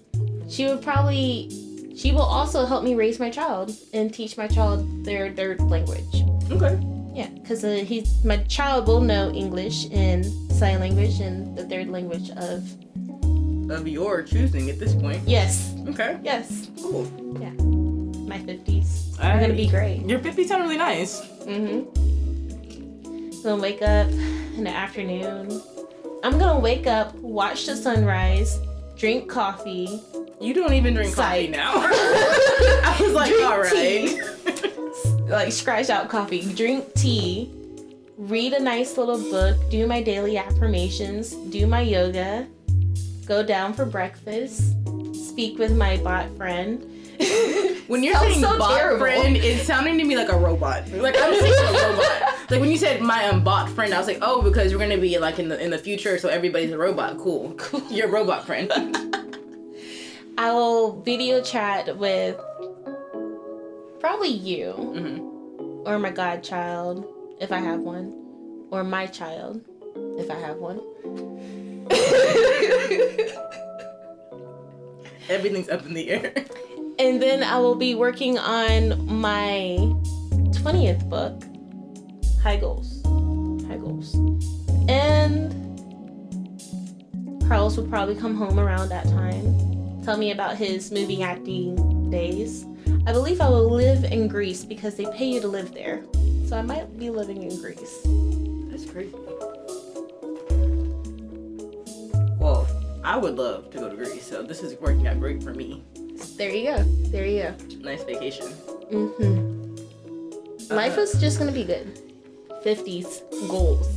[0.49, 1.51] She would probably.
[1.97, 6.23] She will also help me raise my child and teach my child their third language.
[6.49, 6.79] Okay.
[7.13, 11.89] Yeah, because uh, he's my child will know English and sign language and the third
[11.89, 12.63] language of
[13.71, 15.21] Of your choosing at this point.
[15.27, 16.19] yes, Okay.
[16.23, 16.69] yes.
[16.81, 17.05] Cool.
[17.41, 17.51] Yeah.
[18.27, 20.05] My fifties are gonna be great.
[20.07, 21.21] Your 50s sound really nice.
[21.45, 23.43] Mm-hmm.
[23.43, 24.09] Gonna wake up
[24.57, 25.63] in the afternoon.
[26.25, 28.59] I'm gonna wake up, watch the sunrise,
[28.97, 30.01] drink coffee,
[30.41, 31.73] You don't even drink coffee now.
[31.77, 35.29] I was like, Drink all right.
[35.29, 37.51] like scratch out coffee, drink tea,
[38.17, 42.47] read a nice little book, do my daily affirmations, do my yoga,
[43.29, 44.75] go down for breakfast,
[45.13, 46.85] speak with my bot friend.
[47.89, 48.99] When you're saying so bot terrible.
[48.99, 50.87] friend, it's sounding to me like a robot.
[50.93, 52.35] Like I'm saying a robot.
[52.51, 54.97] Like when you said my um, bot friend, I was like, oh, because we're gonna
[54.97, 57.19] be like in the in the future, so everybody's a robot.
[57.19, 57.53] Cool.
[57.55, 57.83] Cool.
[57.91, 58.71] You're a robot friend.
[60.39, 62.37] I will video chat with
[64.01, 65.19] probably you hmm
[65.87, 67.07] or my godchild
[67.41, 68.15] if I have one,
[68.71, 69.63] or my child
[70.19, 70.81] if I have one.
[75.29, 76.33] Everything's up in the air.
[76.99, 79.77] and then I will be working on my
[80.53, 81.43] 20th book,
[82.43, 83.03] High Goals.
[83.67, 84.15] High Goals.
[84.89, 85.53] And
[87.49, 92.67] Carlos will probably come home around that time, tell me about his movie acting days.
[93.07, 96.03] I believe I will live in Greece because they pay you to live there.
[96.47, 98.01] So I might be living in Greece.
[98.71, 99.15] That's crazy.
[103.09, 105.83] I would love to go to Greece, so this is working out great for me.
[106.37, 106.83] There you go.
[107.09, 107.55] There you go.
[107.81, 108.49] Nice vacation.
[108.91, 109.75] hmm
[110.71, 111.87] Life Uh, is just gonna be good.
[112.63, 113.89] 50s goals.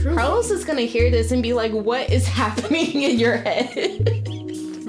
[0.00, 0.14] True.
[0.14, 4.26] Carlos is gonna hear this and be like, "What is happening in your head?"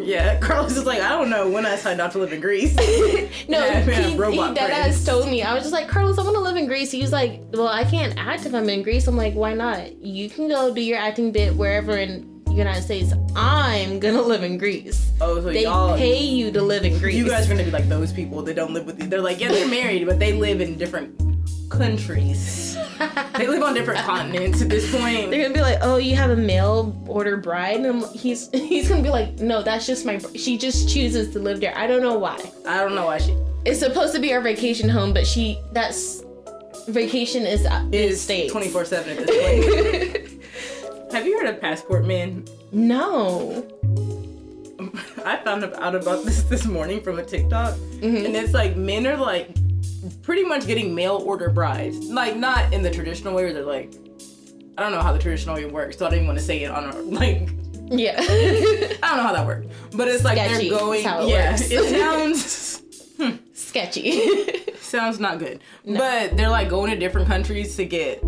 [0.01, 2.75] Yeah, Carlos is like, I don't know when I signed not to live in Greece.
[3.47, 4.58] no, Yeah, he, he friends.
[4.58, 5.43] ass told me.
[5.43, 7.67] I was just like, "Carlos, I want to live in Greece." He was like, "Well,
[7.67, 10.01] I can't act if I'm in Greece." I'm like, "Why not?
[10.01, 13.14] You can go do your acting bit wherever in United States.
[13.36, 15.12] I'm gonna live in Greece.
[15.22, 17.16] Oh, so They y'all, pay you to live in Greece.
[17.16, 19.08] you guys are gonna be like those people that don't live with you.
[19.08, 21.18] They're like, yeah, they're married, but they live in different
[21.70, 22.68] countries.
[23.38, 25.32] They live on different continents at this point.
[25.32, 29.02] They're gonna be like, "Oh, you have a mail order bride," and he's he's gonna
[29.02, 30.20] be like, "No, that's just my.
[30.36, 31.76] She just chooses to live there.
[31.76, 32.38] I don't know why.
[32.68, 33.36] I don't know why she
[33.66, 36.22] It's supposed to be our vacation home, but she that's
[36.88, 38.52] vacation is uh, is states.
[38.52, 40.18] 24 7 at this point.
[41.12, 42.45] Have you heard of Passport Men?
[42.71, 43.67] no.
[45.26, 48.26] I found out about this this morning from a TikTok, Mhm.
[48.26, 49.50] and it's like men are like
[50.24, 53.93] pretty much getting mail order brides, like not in the traditional way where they're like,
[54.78, 56.63] I don't know how the traditional way works, so I didn't even want to say
[56.63, 57.50] it on a like
[57.91, 58.15] Yeah.
[58.19, 61.02] I don't know how that works, but it's like Sketchy they're going.
[61.02, 61.69] it yeah, works.
[61.69, 62.82] it sounds
[63.54, 64.74] Sketchy.
[64.80, 65.60] sounds not good.
[65.86, 68.24] But they're like going to different countries to get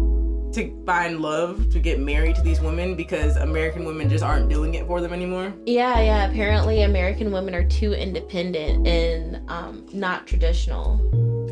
[0.53, 4.73] to find love to get married to these women because American women just aren't doing
[4.75, 5.53] it for them anymore.
[5.65, 6.29] yeah, yeah.
[6.29, 10.97] Apparently, American women are too independent and um, not traditional.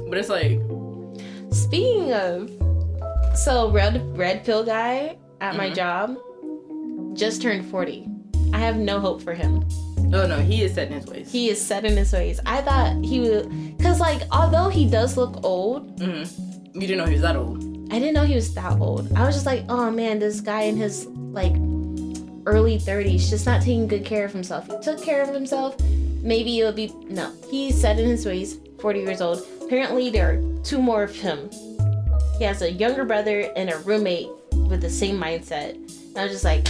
[0.10, 0.60] But it's like,
[1.52, 2.50] Speaking of,
[3.38, 5.76] so red red pill guy at my Mhm.
[5.76, 6.18] job
[7.18, 8.08] just turned forty.
[8.54, 9.66] I have no hope for him.
[10.14, 11.32] oh no, he is set in his ways.
[11.32, 12.40] He is set in his ways.
[12.46, 13.50] I thought he would,
[13.82, 16.24] cause like although he does look old, hmm
[16.74, 17.64] You didn't know he was that old.
[17.92, 19.12] I didn't know he was that old.
[19.18, 21.52] I was just like, oh man, this guy in his like
[22.46, 24.66] early 30s just not taking good care of himself.
[24.66, 25.78] He took care of himself.
[26.22, 27.34] Maybe it would be no.
[27.50, 29.46] He's set in his ways, 40 years old.
[29.62, 31.50] Apparently there are two more of him.
[32.38, 35.74] He has a younger brother and a roommate with the same mindset.
[35.74, 36.70] And I was just like,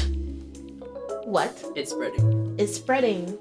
[1.23, 1.63] what?
[1.75, 2.55] It's spreading.
[2.57, 3.38] It's spreading.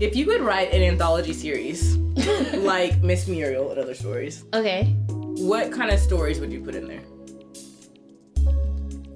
[0.00, 1.96] If you could write an anthology series
[2.54, 4.84] like Miss Muriel and other stories, Okay.
[5.08, 7.02] what kind of stories would you put in there?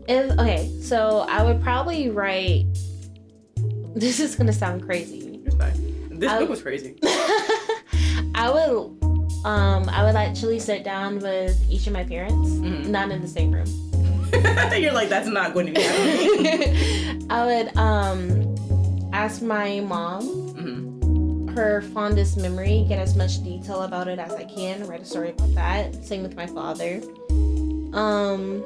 [0.06, 2.66] If okay, so I would probably write
[3.94, 5.40] this is gonna sound crazy.
[5.46, 6.18] It's fine.
[6.18, 6.96] This I- book was crazy.
[8.34, 9.02] I would
[9.46, 12.86] um I would actually sit down with each of my parents, Mhm.
[12.88, 13.66] not in the same room.
[14.76, 17.26] You're like, that's not going to be happening.
[17.30, 20.43] I would um ask my mom
[21.54, 25.30] her fondest memory, get as much detail about it as I can, write a story
[25.30, 26.04] about that.
[26.04, 27.00] Same with my father.
[27.92, 28.64] Um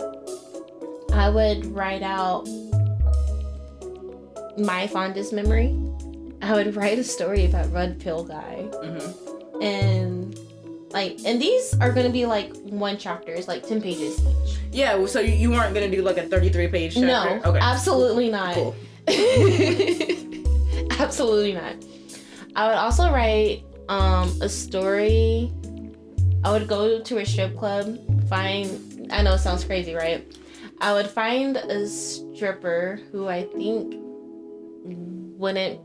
[1.12, 2.46] I would write out
[4.57, 5.77] my fondest memory.
[6.42, 8.62] I would write a story about Red Pill Guy.
[8.83, 9.12] hmm
[9.62, 10.38] and
[10.92, 15.18] like and these are gonna be like one chapters like 10 pages each Yeah, so
[15.20, 17.07] you, you weren't going to do like a 33 page chapter?
[17.07, 17.59] no Okay.
[17.61, 18.77] absolutely not Cool.
[21.01, 21.74] absolutely not
[22.59, 25.53] i would also write um a story
[26.44, 27.97] i would go to a strip club
[28.29, 30.37] find i know it sounds crazy right
[30.81, 33.94] i would find a stripper who i think
[35.38, 35.81] wouldn't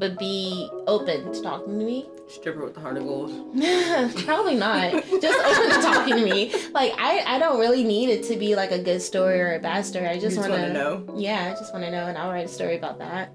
[0.00, 3.30] but be open to talking to me Stripper with the heart of gold.
[4.24, 4.92] Probably not.
[4.92, 6.54] Just open to talking to me.
[6.72, 9.58] Like I, I don't really need it to be like a good story or a
[9.58, 10.06] bad story.
[10.06, 11.14] I just, just want want to know.
[11.16, 13.30] Yeah, I just want to know, and I'll write a story about that.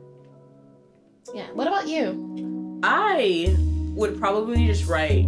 [1.33, 1.45] Yeah.
[1.53, 2.48] What about you?
[2.83, 3.55] I
[3.95, 5.27] would probably just write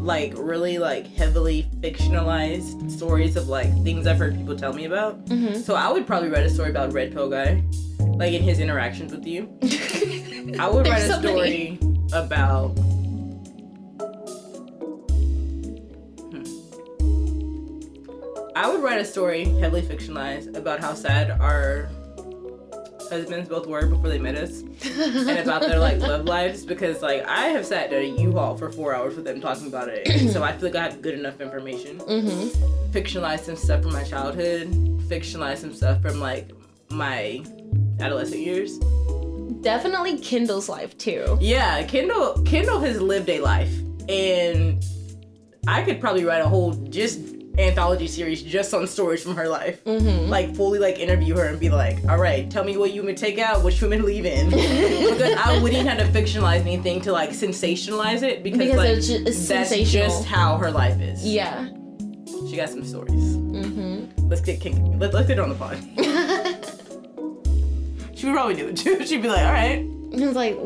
[0.00, 5.24] like really like heavily fictionalized stories of like things I've heard people tell me about.
[5.26, 5.60] Mm-hmm.
[5.60, 7.62] So I would probably write a story about Red Pill Guy,
[7.98, 9.48] like in his interactions with you.
[10.58, 11.76] I would write a so many.
[11.76, 12.68] story about.
[16.30, 16.44] Hmm.
[18.54, 21.90] I would write a story heavily fictionalized about how sad our
[23.10, 27.24] husbands both were before they met us and about their like love lives because like
[27.26, 30.42] I have sat at a U-Haul for four hours with them talking about it, so
[30.42, 31.98] I feel like I have good enough information.
[31.98, 32.90] Mm-hmm.
[32.90, 34.68] Fictionalize some stuff from my childhood,
[35.08, 36.50] fictionalize some stuff from like
[36.90, 37.44] my
[38.00, 38.78] adolescent years.
[39.60, 41.38] Definitely Kendall's life too.
[41.40, 43.72] Yeah, Kendall Kindle has lived a life,
[44.08, 44.84] and
[45.66, 49.82] I could probably write a whole just anthology series just on stories from her life.
[49.84, 50.28] Mm-hmm.
[50.28, 53.16] Like fully like interview her and be like, all right, tell me what you would
[53.16, 57.30] take out, which women leave in, because I wouldn't have to fictionalize anything to like
[57.30, 61.24] sensationalize it because, Because like it's ju- it's that's just how her life is.
[61.26, 61.68] Yeah.
[62.48, 63.36] she got some stories.
[63.36, 64.28] Mm-hmm.
[64.28, 64.80] Let's get kinky.
[64.98, 65.78] Let, let's get her on the pod.
[68.16, 69.04] She would probably do it too.
[69.04, 69.80] She'd be like, all right.
[70.10, 70.56] He was like,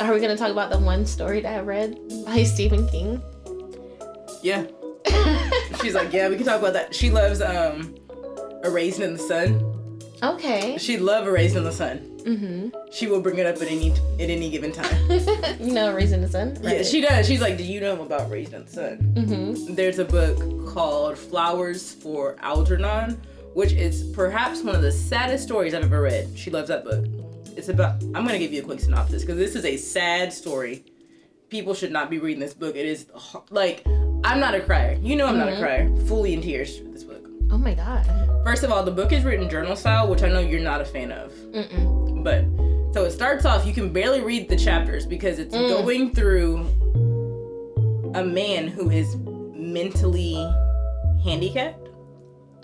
[0.00, 3.22] "Are we gonna talk about the one story that I read by Stephen King?"
[4.42, 4.66] Yeah.
[5.82, 6.94] She's like, yeah, we can talk about that.
[6.94, 7.94] She loves um,
[8.62, 9.64] a raisin in the sun.
[10.22, 10.76] Okay.
[10.78, 12.18] She'd love a raisin in the sun.
[12.28, 12.90] Mm-hmm.
[12.90, 15.10] She will bring it up at any at any given time.
[15.60, 16.58] you know, Raisin in the Sun.
[16.60, 17.26] Yeah, she does.
[17.26, 18.98] She's like, do you know about raisin in the sun?
[19.14, 19.74] Mm-hmm.
[19.74, 23.20] There's a book called Flowers for Algernon,
[23.54, 26.36] which is perhaps one of the saddest stories I've ever read.
[26.36, 27.06] She loves that book.
[27.56, 28.02] It's about.
[28.02, 30.84] I'm gonna give you a quick synopsis because this is a sad story.
[31.48, 32.76] People should not be reading this book.
[32.76, 33.06] It is
[33.48, 33.86] like
[34.24, 34.98] I'm not a crier.
[35.02, 35.58] You know I'm not a Mhm.
[35.60, 35.96] crier.
[36.06, 37.28] Fully in tears with this book.
[37.50, 38.04] Oh my god.
[38.44, 40.84] First of all, the book is written journal style, which I know you're not a
[40.84, 41.32] fan of.
[41.52, 42.22] Mm-mm.
[42.24, 42.44] But
[42.94, 45.68] so it starts off, you can barely read the chapters because it's Mm.
[45.68, 46.66] going through
[48.14, 49.16] a man who is
[49.54, 50.34] mentally
[51.24, 51.88] handicapped.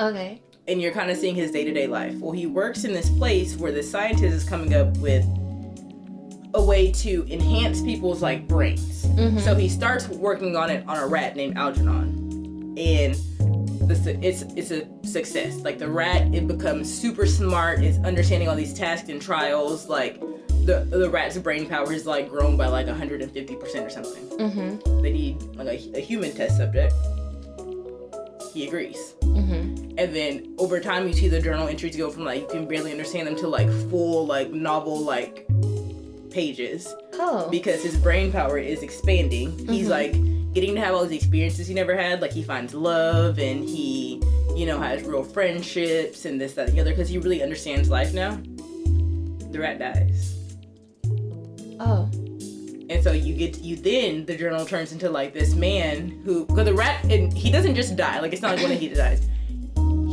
[0.00, 0.40] Okay.
[0.66, 2.14] And you're kind of seeing his day to day life.
[2.18, 5.24] Well, he works in this place where the scientist is coming up with
[6.54, 9.04] a way to enhance people's like brains.
[9.06, 9.40] Mhm.
[9.40, 12.74] So he starts working on it on a rat named Algernon.
[12.76, 13.14] And
[13.88, 15.56] the, it's it's a success.
[15.56, 17.80] Like the rat, it becomes super smart.
[17.82, 19.88] It's understanding all these tasks and trials.
[19.88, 20.20] Like
[20.64, 24.24] the the rat's brain power is like grown by like 150 percent or something.
[24.38, 25.02] Mm-hmm.
[25.02, 26.94] They need like a, a human test subject.
[28.52, 29.14] He agrees.
[29.22, 29.98] Mm-hmm.
[29.98, 32.92] And then over time, you see the journal entries go from like you can barely
[32.92, 35.43] understand them to like full like novel like
[36.34, 37.48] pages Oh.
[37.50, 39.56] because his brain power is expanding.
[39.68, 39.90] He's Mhm.
[39.90, 40.12] like
[40.52, 42.20] getting to have all these experiences he never had.
[42.20, 44.20] Like he finds love and he,
[44.56, 47.88] you know, has real friendships and this, that, and the other because he really understands
[47.88, 48.38] life now.
[49.52, 50.34] The rat dies.
[51.80, 52.08] oh.
[52.90, 56.66] And so you get you then the journal turns into like this man who because
[56.66, 59.26] the rat and he doesn't just die like it's not like when he dies.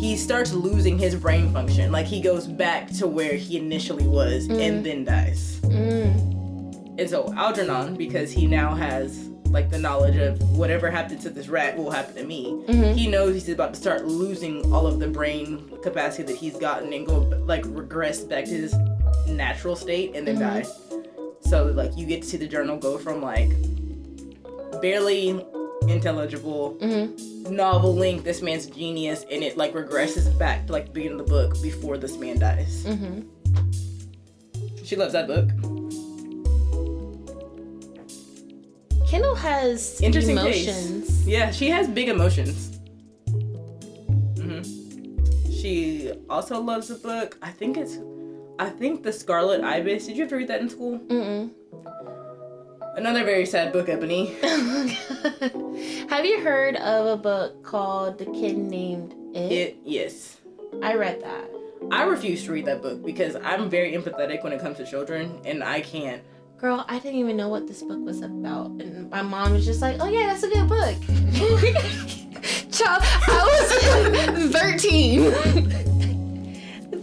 [0.02, 1.92] He starts losing his brain function.
[1.92, 5.60] Like he goes back to where he initially was and then dies.
[5.66, 6.98] Mm.
[7.00, 11.50] And so Algernon, because he now has like the knowledge of whatever happened to this
[11.50, 12.96] rat will happen to me, Mhm.
[12.96, 16.92] he knows he's about to start losing all of the brain capacity that he's gotten
[16.94, 18.74] and go like regress back to his
[19.28, 20.40] natural state and then Mhm.
[20.40, 20.66] die.
[21.42, 23.52] So like you get to see the journal go from like
[24.82, 25.46] barely
[25.88, 27.54] intelligible Mm-hmm.
[27.56, 31.26] novel length, this man's genius, and it like regresses back to like the beginning of
[31.26, 32.86] the book before this man dies.
[32.86, 33.22] Mm-hmm.
[34.84, 35.48] She loves that book.
[39.08, 41.08] Kendall has Interesting emotions.
[41.08, 41.28] taste.
[41.28, 42.78] Yeah, she has big emotions.
[44.38, 44.62] hmm
[45.52, 47.38] She also loves the book.
[47.42, 47.98] I think it's,
[48.60, 50.08] I think the Scarlet Ibis.
[50.08, 50.98] Did you ever read that in school?
[51.00, 51.50] Mm-mm.
[52.96, 54.36] Another very sad book, Ebony.
[54.44, 59.52] Oh Have you heard of a book called The Kid Named It?
[59.52, 60.38] It yes.
[60.84, 61.50] I read that.
[61.90, 65.40] I refuse to read that book because I'm very empathetic when it comes to children,
[65.46, 66.22] and I can't.
[66.58, 68.68] Girl, I didn't even know what this book was about.
[68.72, 70.96] And my mom was just like, oh, yeah, that's a good book.
[72.72, 75.32] Child, I was 13.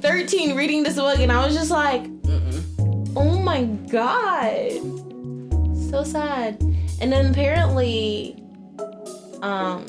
[0.01, 3.13] 13 reading this book, and I was just like, Mm-mm.
[3.17, 4.98] oh my God.
[5.91, 6.61] So sad.
[7.01, 8.43] And then apparently,
[9.43, 9.85] um,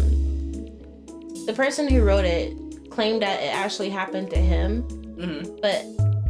[1.46, 2.56] the person who wrote it
[2.90, 4.84] claimed that it actually happened to him,
[5.20, 5.58] Mm-hmm.
[5.62, 5.84] but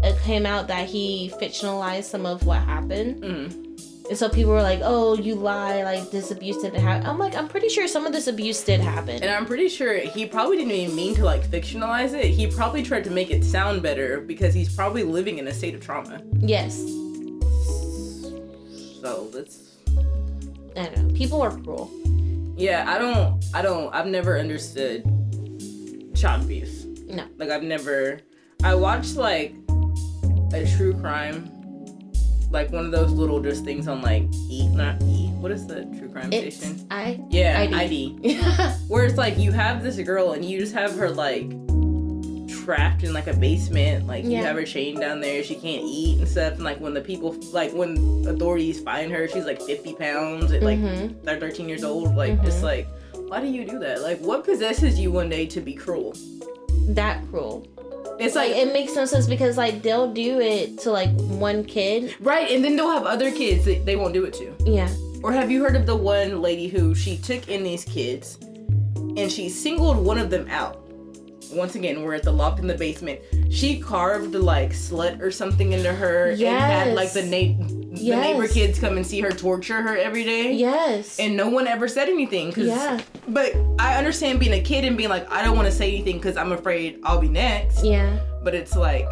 [0.03, 3.22] it came out that he fictionalized some of what happened.
[3.22, 3.65] Mm-hmm.
[4.09, 5.84] And so people were like, "Oh, you lie!
[5.84, 8.80] Like this abuse didn't happen." I'm like, I'm pretty sure some of this abuse did
[8.80, 9.22] happen.
[9.22, 12.26] And I'm pretty sure he probably didn't even mean to like fictionalize it.
[12.32, 15.76] He probably tried to make it sound better because he's probably living in a state
[15.76, 16.24] of trauma.
[16.39, 16.80] yes,
[19.02, 19.78] So that's
[20.76, 21.14] I don't know.
[21.16, 21.89] People are cruel.
[22.58, 22.86] yeah.
[22.88, 23.43] I don't.
[23.54, 23.93] I don't.
[23.93, 25.04] I've never understood
[26.16, 26.86] child abuse.
[27.08, 27.26] No.
[27.38, 28.20] Like I've never.
[28.64, 29.56] I watched like
[30.54, 31.50] a true crime,
[32.52, 35.28] like one of those little just things on like E, not E.
[35.39, 36.86] What is the true crime It's station?
[36.91, 37.22] I.
[37.30, 38.18] Yeah, ID.
[38.22, 38.38] ID.
[38.89, 41.50] Where it's like you have this girl and you just have her like
[42.70, 44.05] trapped in like a basement.
[44.05, 45.43] Like you have her chained down there.
[45.43, 46.53] She can't eat and stuff.
[46.53, 50.61] And like when the people, like when authorities find her, she's like 50 pounds at
[50.61, 51.15] like Mhm.
[51.24, 52.15] they're 13 years old.
[52.15, 52.63] Like just Mhm.
[52.63, 52.88] like,
[53.28, 54.03] why do you do that?
[54.03, 56.13] Like what possesses you one day to be cruel?
[56.89, 57.67] that cruel.
[58.20, 61.63] It's Like like, it makes no sense because like they'll do it to like one
[61.63, 62.15] kid.
[62.20, 64.53] right, and then they'll have other kids that they won't do it to.
[64.65, 64.89] Yeah.
[65.24, 68.38] Or have you heard of the one lady who she took in these kids
[69.17, 70.79] and she singled one of them out?
[71.52, 73.20] Once again, we're at the locked in the basement.
[73.50, 78.24] She carved like slut or something into her and had like the, na- the Yes.
[78.24, 80.54] neighbor kids come and see her torture her every day.
[80.54, 81.18] Yes.
[81.20, 82.52] And no one ever said anything.
[82.52, 83.02] Cause, Yeah.
[83.28, 86.18] But I understand being a kid and being like, I don't want to say anything
[86.18, 87.84] because I'm afraid I'll be next.
[87.84, 88.20] yeah.
[88.43, 89.08] But it's like,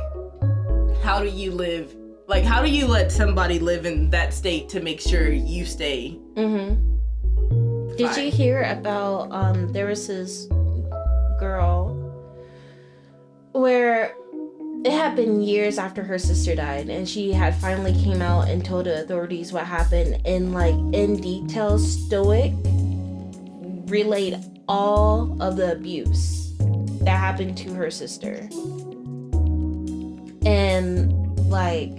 [1.04, 1.94] how do you live?
[2.28, 6.20] Like, how do you let somebody live in that state to make sure you stay
[6.36, 7.96] Mm-hmm.
[7.96, 10.46] Did you hear about um there was this
[11.40, 11.96] girl
[13.58, 14.16] where
[14.86, 18.64] it had been years after her sister died and she had finally came out and
[18.64, 22.54] told the authorities what happened and like in detail stoic
[23.88, 24.38] relayed
[24.68, 26.54] all of the abuse
[27.02, 28.48] that happened to her sister.
[30.46, 31.12] And
[31.50, 31.92] like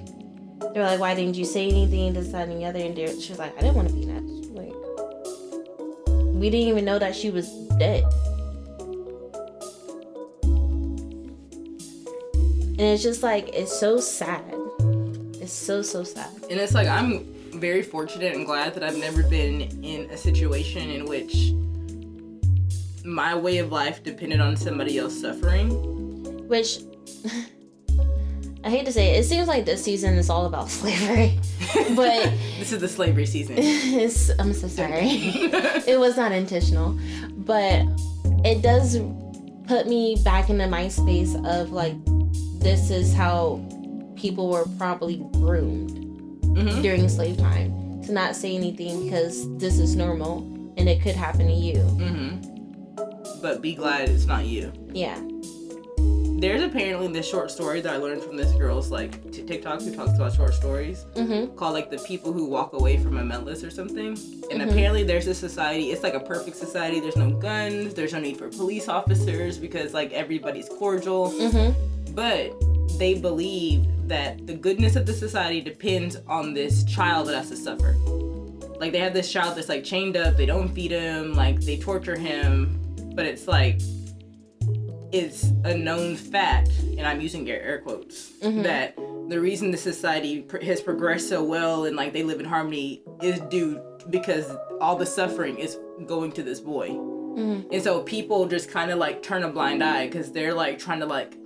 [0.74, 2.78] they're like why didn't you say anything this that and the other?
[2.78, 4.74] And she was like i didn't want to be next like
[6.34, 7.48] we didn't even know that she was
[7.78, 8.04] dead
[12.78, 14.44] and it's just like it's so sad.
[15.40, 16.30] It's so so sad.
[16.50, 20.90] And it's like I'm very fortunate and glad that I've never been in a situation
[20.90, 21.52] in which
[23.04, 25.70] my way of life depended on somebody else suffering.
[26.46, 26.78] which
[28.64, 31.38] i hate to say it, it seems like this season is all about slavery.
[31.94, 33.56] But this is the slavery season.
[33.58, 35.08] it's, i'm so sorry.
[35.86, 36.98] It was not intentional.
[37.32, 37.86] But
[38.44, 38.98] it does
[39.66, 41.94] put me back in the mind space of like
[42.58, 43.60] this is how
[44.16, 45.90] people were probably groomed
[46.56, 46.82] Mhm.
[46.82, 50.38] during slave time to not say anything because this is normal
[50.76, 51.74] and it could happen to you.
[51.74, 53.40] Mm-hmm.
[53.42, 54.72] But be glad it's not you.
[54.92, 55.18] Yeah.
[56.40, 59.92] There's apparently this short story that I learned from this girl's like t- TikTok who
[59.92, 61.54] talks about short stories Mhm.
[61.56, 64.16] called like the people who walk away from Omelas or something.
[64.50, 64.70] And Mhm.
[64.70, 65.90] apparently there's this society.
[65.90, 67.00] It's like a perfect society.
[67.00, 67.94] There's no guns.
[67.94, 71.32] There's no need for police officers because like everybody's cordial.
[72.18, 72.52] But
[72.98, 77.56] they believe that the goodness of the society depends on this child that has to
[77.56, 77.92] suffer.
[78.80, 81.76] Like they have this child that's like chained up, they don't feed him, like they
[81.78, 82.80] torture him,
[83.14, 83.78] but it's like
[85.12, 88.64] it's a known fact, and I'm using air, air quotes, Mhm.
[88.64, 88.96] that
[89.28, 93.00] the reason the society pr- has progressed so well and like they live in harmony
[93.22, 94.50] is due because
[94.80, 96.88] all the suffering is going to this boy.
[96.88, 97.66] Mhm.
[97.70, 100.98] And so people just kind of like turn a blind eye because they're like trying
[100.98, 101.36] to like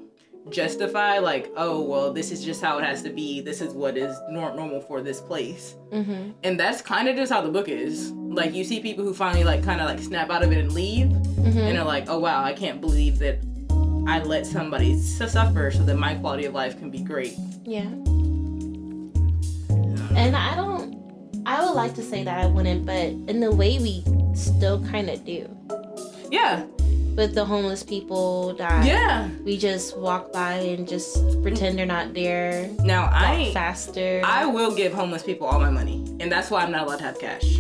[0.51, 3.41] justify like, oh well, this is just how it has to be.
[3.41, 5.75] This is what is nor- normal for this place.
[5.93, 6.33] Mhm.
[6.43, 8.11] And that's kind of just how the book is.
[8.13, 10.73] Like you see people who finally like kind of like snap out of it and
[10.73, 11.57] leave, Mhm.
[11.57, 13.39] and are like, oh wow, I can't believe that
[14.07, 17.35] I let somebody su- suffer so that my quality of life can be great.
[17.65, 17.87] Yeah.
[20.17, 20.93] And I don't.
[21.47, 25.11] I would like to say that I wouldn't, but in the way we still kind
[25.11, 25.49] of do
[26.31, 26.65] Yeah,
[27.17, 29.29] with the homeless people that yeah.
[29.45, 32.69] we just walk by and just pretend they're not there.
[32.85, 34.23] Now I faster.
[34.25, 37.05] I will give homeless people all my money, and that's why I'm not allowed to
[37.05, 37.43] have cash.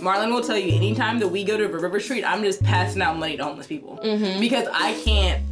[0.00, 3.18] Marlon will tell you anytime that we go to River Street, I'm just passing out
[3.18, 4.38] money to homeless people Mhm.
[4.40, 5.42] because I can't.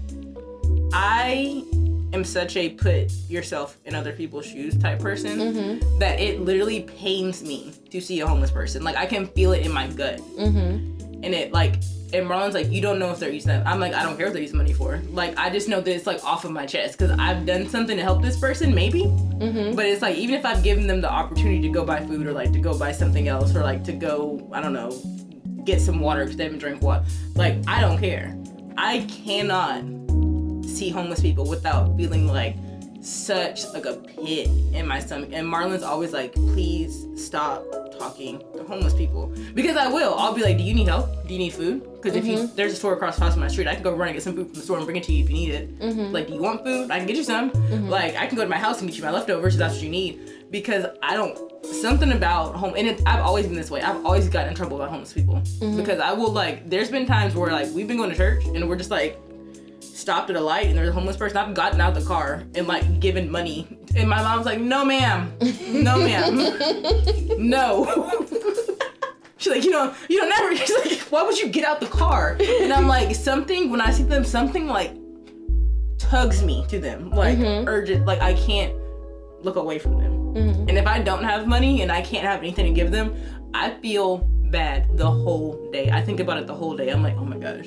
[0.92, 1.64] I
[2.12, 5.98] am such a put yourself in other people's shoes type person Mhm.
[6.00, 8.84] that it literally pains me to see a homeless person.
[8.84, 11.22] Like I can feel it in my gut, Mhm.
[11.24, 11.76] and it like.
[12.12, 13.66] And Marlon's like, you don't know if they're using that.
[13.66, 15.00] I'm like, I don't care what they're using money for.
[15.10, 17.96] Like, I just know that it's like off of my chest because I've done something
[17.96, 19.04] to help this person, maybe.
[19.04, 19.74] Mhm.
[19.74, 22.32] But it's like even if I've given them the opportunity to go buy food or
[22.32, 24.90] like to go buy something else or like to go, I don't know,
[25.64, 27.04] get some water because they haven't drank water.
[27.34, 28.36] Like I don't care.
[28.76, 29.82] I cannot
[30.66, 32.56] see homeless people without feeling like
[33.02, 35.30] such like a pit in my stomach.
[35.32, 37.64] And Marlon's always like, please stop
[37.98, 40.14] talking to homeless people because I will.
[40.14, 41.26] I'll be like, do you need help?
[41.26, 41.82] Do you need food?
[41.94, 42.56] Because if you mm-hmm.
[42.56, 44.22] there's a store across the house from my street, I can go run and get
[44.22, 45.78] some food from the store and bring it to you if you need it.
[45.78, 46.12] Mhm.
[46.12, 46.90] Like, do you want food?
[46.90, 47.50] I can get you some.
[47.50, 47.88] Mm-hmm.
[47.88, 49.82] Like, I can go to my house and get you my leftovers if that's what
[49.82, 50.20] you need.
[50.50, 53.80] Because I don't something about home and it, I've always been this way.
[53.80, 55.76] I've always gotten in trouble about homeless people mm-hmm.
[55.76, 56.68] because I will like.
[56.68, 59.18] There's been times where like we've been going to church and we're just like
[60.02, 61.38] stopped at a light and there's a homeless person.
[61.38, 65.32] I've gotten out the car and like given money, and my mom's like, "No, ma'am,
[65.70, 66.36] no, ma'am,
[67.38, 68.26] no."
[69.38, 70.54] She's like, you know, you don't never.
[70.56, 72.36] She's like, why would you get out the car?
[72.40, 74.92] And I'm like, something when I see them, something like
[75.98, 77.64] tugs me to them, like Mhm.
[77.66, 78.72] urgent, like I can't
[79.42, 80.12] look away from them.
[80.34, 80.68] Mhm.
[80.68, 83.14] And if I don't have money and I can't have anything to give them,
[83.54, 84.18] I feel
[84.50, 85.90] bad the whole day.
[85.90, 86.90] I think about it the whole day.
[86.90, 87.66] I'm like, oh my gosh,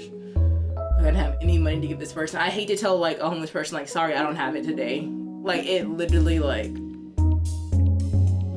[0.98, 2.40] I don't have any money to give this person.
[2.40, 5.08] I hate to tell like a homeless person, like, sorry, I don't have it today.
[5.12, 6.74] Like it literally like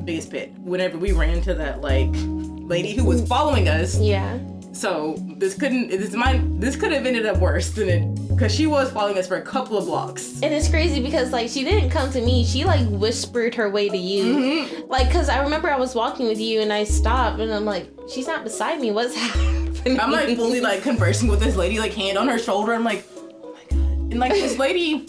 [0.05, 0.51] biggest pit.
[0.59, 4.39] Whenever we ran to that like lady who was following us, Yeah.
[4.71, 8.65] so this couldn't this might this could have ended up worse than it because she
[8.67, 10.39] was following us for a couple of blocks.
[10.41, 12.43] And it's crazy because like she didn't come to me.
[12.45, 14.23] She like whispered her way to you.
[14.35, 14.89] Mhm.
[14.89, 17.87] Like cuz I remember I was walking with you and I stopped and I'm like
[18.11, 18.89] she's not beside me.
[18.91, 19.58] What's happening?
[19.85, 22.73] I'm like fully like conversing with this lady, like hand on her shoulder.
[22.73, 23.79] I'm like, oh my god.
[24.11, 25.07] And like this lady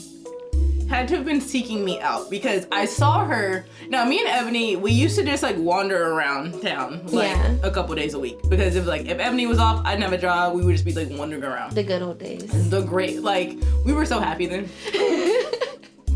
[0.89, 3.65] had to have been seeking me out because I saw her.
[3.89, 7.57] Now me and Ebony, we used to just like wander around town like Yeah.
[7.63, 10.13] a couple days a week because if like if Ebony was off, I didn't have
[10.13, 10.55] a job.
[10.55, 11.73] We would just be like wandering around.
[11.77, 12.71] the good old days.
[12.71, 14.69] The great like we were so happy then.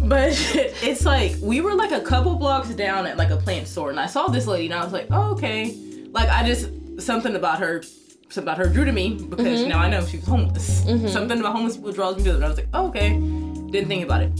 [0.07, 0.33] But
[0.83, 3.99] it's like we were like a couple blocks down at like a plant store, and
[3.99, 5.75] I saw this lady, and I was like, oh, okay.
[6.11, 6.69] Like I just
[7.01, 7.83] something about her,
[8.35, 10.82] something about her drew to me because now I know she was homeless.
[11.12, 12.37] Something about homeless people draws me to them.
[12.37, 13.11] And I was like, oh, okay.
[13.11, 14.32] Didn't think about it.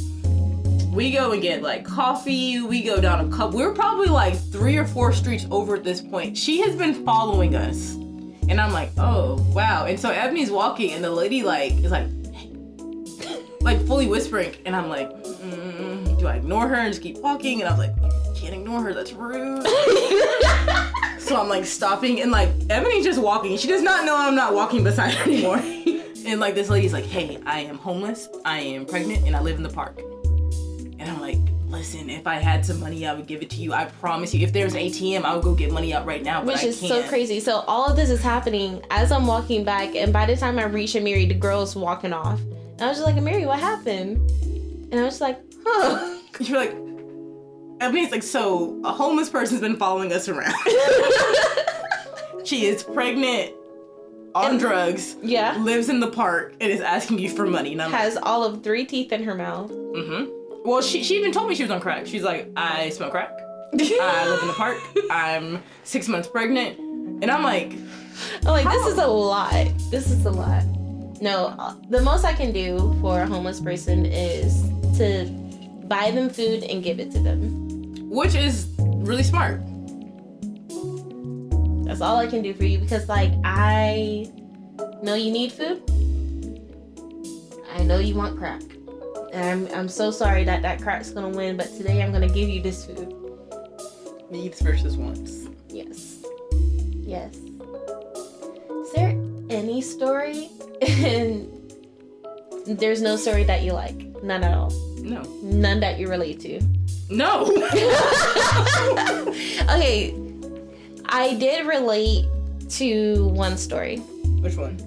[0.90, 2.61] We go and get like coffee.
[2.61, 3.59] We go down a couple.
[3.59, 6.36] We're probably like three or four streets over at this point.
[6.36, 9.86] She has been following us, and I'm like, oh wow.
[9.86, 12.07] And so Ebony's walking, and the lady like is like,
[13.61, 17.61] like fully whispering, and I'm like, mm, do I ignore her and just keep walking?
[17.61, 18.95] And I was like, you can't ignore her.
[18.95, 19.66] That's rude.
[21.25, 23.57] so I'm like stopping, and like Ebony's just walking.
[23.57, 25.59] She does not know I'm not walking beside her anymore.
[26.27, 29.57] and like this lady's like, hey, I am homeless, I am pregnant, and I live
[29.57, 29.99] in the park.
[30.99, 33.72] And I'm like, listen, if I had some money, I would give it to you.
[33.72, 34.47] I promise you.
[34.47, 36.43] If there's an ATM, I would go get money out right now.
[36.43, 37.41] But Which is so crazy.
[37.41, 40.64] So all of this is happening as I'm walking back, and by the time I
[40.64, 42.41] reach Ameari, the girl's walking off.
[42.41, 44.31] And I was just like, Ameari, what happened?
[44.93, 46.18] And I was just like, huh.
[46.41, 46.75] You're like,
[47.81, 50.55] I mean, it's like, so a homeless person's been following us around.
[52.45, 53.53] she is pregnant,
[54.35, 55.57] on And- drugs, yeah.
[55.59, 57.72] lives in the park, and is asking you for money.
[57.72, 59.70] And I'm Has all of three teeth in her mouth.
[59.70, 60.31] mm-hmm.
[60.68, 62.07] Well, she, she even told me she was on crack.
[62.07, 63.31] She's like, I smoke crack.
[63.75, 64.79] I live in the park.
[65.11, 66.79] I'm six months pregnant.
[66.79, 67.75] And I'm like,
[68.47, 69.53] I'm like, this is a lot.
[69.91, 70.64] This is a lot.
[71.20, 74.62] No, uh, the most I can do for a homeless person is
[74.99, 75.27] to
[75.87, 77.64] buy them food and give it to them.
[78.15, 79.61] Which is really smart.
[81.85, 84.31] That's all I can do for you because, like, I
[85.03, 85.83] know you need food.
[87.73, 88.62] I know you want crack.
[89.33, 92.49] And I'm, I'm so sorry that that crack's gonna win, but today I'm gonna give
[92.49, 93.12] you this food.
[94.31, 95.49] Needs versus wants.
[95.69, 96.25] Yes.
[96.93, 97.35] Yes.
[97.35, 99.11] Is there
[99.51, 100.51] any story?
[100.83, 101.51] And
[102.67, 103.97] there's no story that you like.
[104.23, 104.71] None at all.
[104.99, 105.23] No.
[105.43, 106.61] None that you relate to.
[107.11, 107.44] No.
[109.70, 110.14] okay.
[111.07, 112.26] I did relate
[112.70, 113.98] to one story.
[113.98, 114.78] Which one?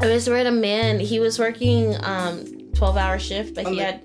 [0.00, 3.82] I was with a man, he was working um 12 hour shift, but he Okay.
[3.84, 4.00] had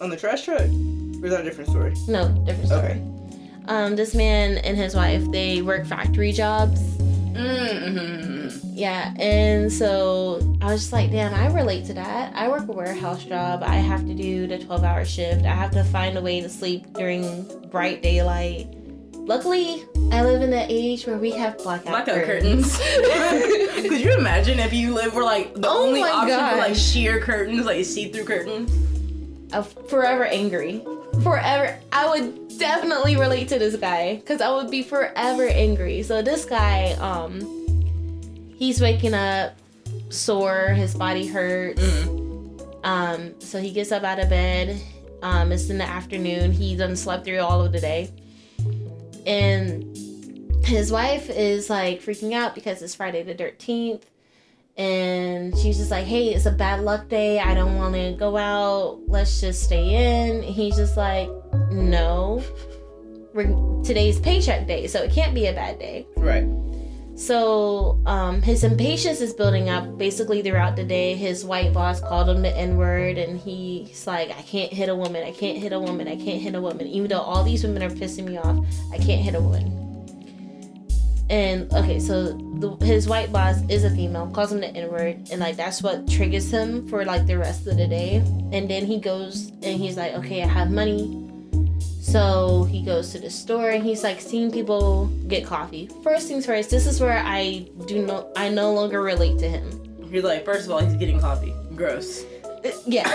[0.00, 0.60] On the trash truck?
[0.60, 1.94] Or is that a different story?
[2.08, 2.90] no different story.
[2.92, 3.02] Okay.
[3.66, 6.80] Um, this man and his wife, they work factory jobs.
[7.32, 8.33] Mm-hmm.
[8.64, 12.34] Yeah, and so I was just like, damn, I relate to that.
[12.34, 13.62] I work a warehouse job.
[13.62, 15.44] I have to do the 12 hour shift.
[15.44, 18.68] I have to find a way to sleep during bright daylight.
[19.14, 22.76] Luckily, I live in the age where we have blackout, Blackout curtains.
[22.78, 27.20] Could you imagine if you live where like the Oh only option for like sheer
[27.20, 28.70] curtains, like see-through curtains?
[29.52, 30.84] I'm forever angry.
[31.22, 31.78] Forever.
[31.92, 36.02] I would definitely relate to this guy because I would be forever angry.
[36.02, 37.63] So this guy, um,
[38.64, 39.56] he's waking up
[40.08, 40.68] sore.
[40.68, 41.82] His body hurts.
[41.82, 42.84] Mm.
[42.84, 44.80] Um, so he gets up out of bed.
[45.22, 46.52] Um, it's in the afternoon.
[46.52, 48.10] He done slept through all of the day,
[49.26, 49.96] and
[50.64, 54.04] his wife is like freaking out because it's Friday the thirteenth,
[54.76, 57.38] and she's just like, "Hey, it's a bad luck day.
[57.38, 59.00] I don't want to go out.
[59.06, 61.30] Let's just stay in." He's just like,
[61.70, 62.42] "No,
[63.32, 66.44] we're, today's paycheck day, so it can't be a bad day." Right.
[67.16, 71.14] So um, his impatience is building up basically throughout the day.
[71.14, 74.94] His white boss called him the N word, and he's like, I can't hit a
[74.94, 75.22] woman.
[75.22, 76.08] I can't hit a woman.
[76.08, 76.86] I can't hit a woman.
[76.88, 79.80] Even though all these women are pissing me off, I can't hit a woman.
[81.30, 85.28] And okay, so the, his white boss is a female, calls him the N word,
[85.30, 88.16] and like that's what triggers him for like the rest of the day.
[88.52, 91.23] And then he goes and he's like, okay, I have money.
[92.14, 95.90] So he goes to the store and he's like seeing people get coffee.
[96.04, 99.96] First things first, this is where I do no I no longer relate to him.
[100.12, 101.52] You're like, first of all, he's getting coffee.
[101.74, 102.22] Gross.
[102.44, 103.08] Uh, Yeah.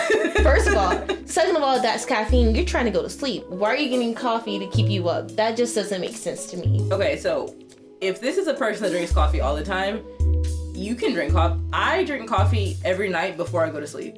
[0.44, 0.92] First of all,
[1.26, 2.54] second of all, that's caffeine.
[2.54, 3.48] You're trying to go to sleep.
[3.48, 5.32] Why are you getting coffee to keep you up?
[5.32, 6.86] That just doesn't make sense to me.
[6.92, 7.56] Okay, so
[8.02, 10.04] if this is a person that drinks coffee all the time,
[10.74, 11.58] you can drink coffee.
[11.72, 14.18] I drink coffee every night before I go to sleep,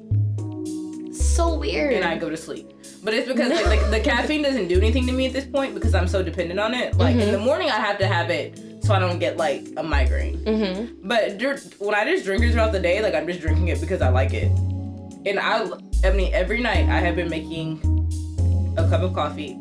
[1.41, 1.93] So weird.
[1.93, 2.71] and I go to sleep.
[3.03, 5.73] But it's because like, like, the caffeine doesn't do anything to me at this point
[5.73, 6.95] because I'm so dependent on it.
[6.97, 9.83] Like in the morning, I have to have it so I don't get like a
[9.83, 10.37] migraine.
[10.45, 11.07] mm-hmm.
[11.07, 13.81] But dur- when I just drink it throughout the day, like I'm just drinking it
[13.81, 14.51] because I like it.
[15.25, 15.67] And I,
[16.03, 17.79] I mean, every night I have been making
[18.77, 19.53] a cup of coffee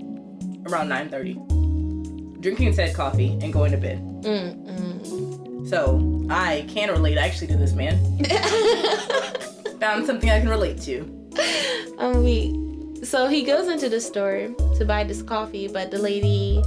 [0.67, 4.01] around 9:30, drinking said coffee and going to bed.
[4.23, 5.69] Mm-mm.
[5.69, 7.97] So I can relate actually to this man.
[9.81, 11.20] Found something I can relate to.
[11.99, 16.63] um, we, so he goes into the store to buy this coffee, but the lady,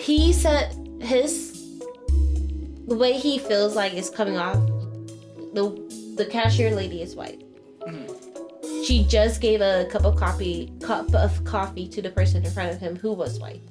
[0.00, 1.78] he said his,
[2.86, 4.56] the way he feels like it's coming off,
[5.54, 5.82] the
[6.16, 7.42] the cashier lady is white.
[8.84, 12.72] She just gave a cup of coffee, cup of coffee to the person in front
[12.72, 13.62] of him who was white,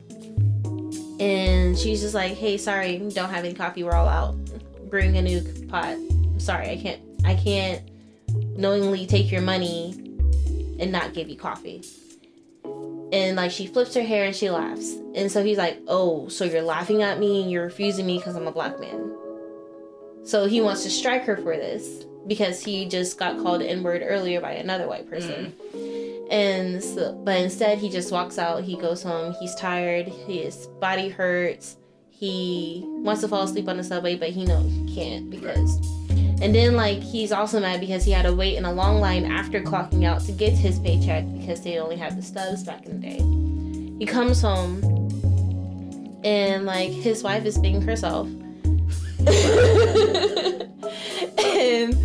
[1.20, 3.84] and she's just like, "Hey, sorry, don't have any coffee.
[3.84, 4.36] We're all out.
[4.90, 5.98] Bring a new pot.
[6.38, 7.02] Sorry, I can't.
[7.26, 7.91] I can't."
[8.58, 9.92] Knowingly take your money
[10.80, 11.84] and not give you coffee.
[13.14, 14.94] And like she flips her hair and she laughs.
[15.16, 18.36] And so he's like, "Oh, so you're laughing at me and you're refusing me because
[18.36, 19.16] I'm a black man."
[20.24, 24.04] So he wants to strike her for this because he just got called N word
[24.06, 25.54] earlier by another white person.
[25.74, 26.32] Mm.
[26.32, 28.64] And so, but instead he just walks out.
[28.64, 29.36] He goes home.
[29.40, 30.08] He's tired.
[30.08, 31.78] His body hurts.
[32.10, 35.80] He wants to fall asleep on the subway, but he knows he can't because
[36.42, 39.26] And then like he's also mad because he had to wait in a long line
[39.26, 43.00] after clocking out to get his paycheck because they only had the stubs back in
[43.00, 43.20] the day.
[44.00, 44.82] He comes home
[46.24, 48.28] and like his wife is being herself.
[51.38, 51.96] and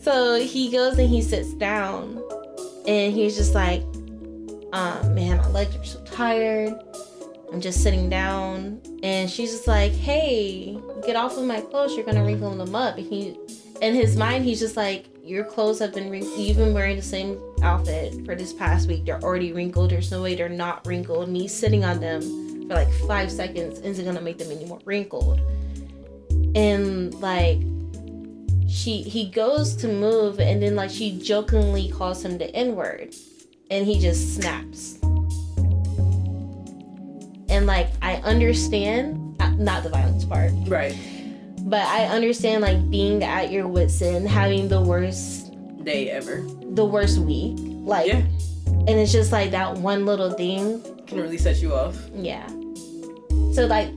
[0.00, 2.22] so he goes and he sits down
[2.86, 3.82] and he's just like,
[4.72, 6.74] um, man, my legs are so tired.
[7.52, 8.80] I'm just sitting down.
[9.02, 11.94] And she's just like, hey, get off of my clothes.
[11.94, 12.96] You're gonna wrinkle them up.
[12.96, 13.36] And he,
[13.80, 16.38] in his mind, he's just like, your clothes have been wrinkled.
[16.38, 19.04] You've been wearing the same outfit for this past week.
[19.04, 19.90] They're already wrinkled.
[19.90, 21.28] There's no way they're not wrinkled.
[21.28, 22.22] Me sitting on them
[22.66, 25.40] for like five seconds isn't gonna make them any more wrinkled.
[26.54, 27.60] And like,
[28.68, 33.14] she he goes to move, and then like she jokingly calls him the N word,
[33.70, 34.98] and he just snaps.
[37.52, 40.96] And like I understand, uh, not the violence part, Right.
[41.64, 45.52] but I understand like being at your wits end, having the worst
[45.84, 46.42] Day ever.
[46.72, 48.22] the worst week, like, Yeah.
[48.86, 51.96] and it's just like that one little thing, Can really set you off.
[52.14, 52.46] yeah.
[53.52, 53.88] So like,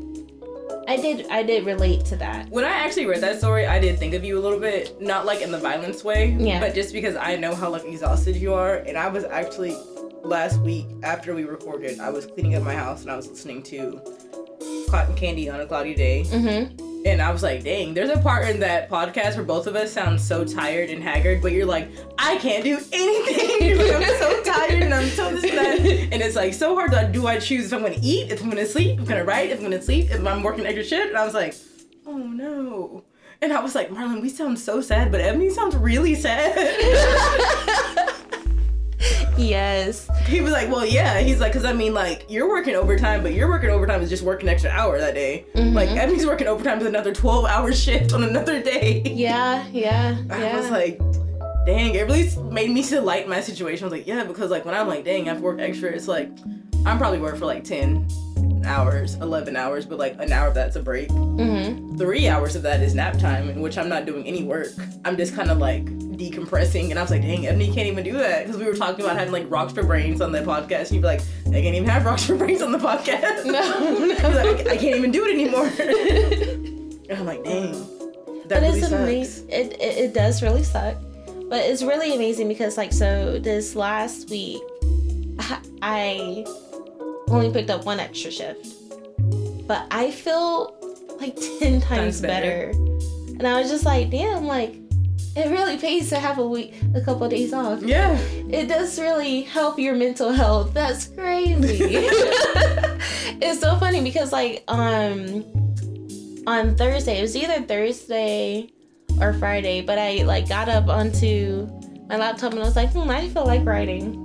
[0.87, 2.49] I did I did relate to that.
[2.49, 5.25] When I actually read that story, I did think of you a little bit, not
[5.25, 6.59] like in the violence way, Yeah.
[6.59, 9.75] but just because I know how like exhausted you are, and I was actually
[10.25, 13.63] last week after we recorded, I was cleaning up my house and I was listening
[13.63, 14.01] to
[14.89, 17.03] Cotton Candy on a cloudy day, Mm-hmm.
[17.05, 19.91] and I was like, dang, there's a part in that podcast where both of us
[19.91, 23.51] sound so tired and haggard, but you're like, I can't do anything.
[23.75, 25.79] Like, I'm so tired and I'm so this and that,
[26.13, 28.49] and it's like so hard to do I choose if I'm gonna eat, if I'm
[28.49, 31.09] gonna sleep, if I'm gonna write, if I'm gonna sleep, if I'm working extra shift,
[31.09, 31.55] and I was like,
[32.05, 33.03] oh no.
[33.41, 36.55] And I was like, Marlon, we sound so sad, but Ebony sounds really sad.
[39.37, 40.09] Yes.
[40.27, 41.19] he was like, well, yeah.
[41.19, 44.23] He's like, because I mean, like, you're working overtime, but you're working overtime is just
[44.23, 45.45] working extra hour that day.
[45.55, 49.01] Like, Ebony's working overtime is another 12 hour shift on another day.
[49.05, 49.65] Yeah.
[49.73, 50.17] Yeah.
[50.29, 50.57] I Yeah.
[50.57, 50.97] was like,
[51.65, 53.83] dang, it really made me to light my situation.
[53.83, 56.29] I was like, yeah, because like when I'm like, dang, I've worked extra, it's like,
[56.85, 58.07] I'm probably working for like 10
[58.65, 61.09] hours, 11 hours, but like an hour of that's a break.
[61.09, 61.84] mm-hmm.
[61.97, 64.67] Three hours of that is nap time, in which I'm not doing any work.
[65.05, 66.89] I'm just kind of like decompressing.
[66.89, 68.45] And I was like, dang, Ebony can't even do that.
[68.45, 70.87] Because we were talking about having like rocks for brains on the podcast.
[70.87, 73.45] And you'd be like, I can't even have rocks for brains on the podcast.
[73.45, 73.59] No.
[74.23, 75.65] I was like, I, can't even do it anymore.
[77.09, 77.71] and I'm like, dang.
[78.47, 79.01] That but really it's sucks.
[79.01, 79.49] amazing.
[79.49, 80.97] It, it it does really suck,
[81.49, 84.61] but it's really amazing because like so this last week,
[85.81, 86.45] I
[87.27, 88.67] only picked up one extra shift,
[89.67, 90.75] but I feel
[91.25, 92.67] like ten times Times better.
[92.67, 92.79] better.
[93.39, 94.75] and I was just like, damn, like
[95.35, 97.81] it really pays to have a week, a couple of days off.
[97.83, 98.17] Yeah.
[98.49, 100.73] It does really help your mental health.
[100.73, 101.77] That's crazy.
[103.41, 105.43] it's so funny because like um
[106.47, 108.69] on Thursday, it was either Thursday
[109.19, 111.67] or Friday, but I like got up onto
[112.07, 114.21] my laptop and I was like, hmm, I feel like writing.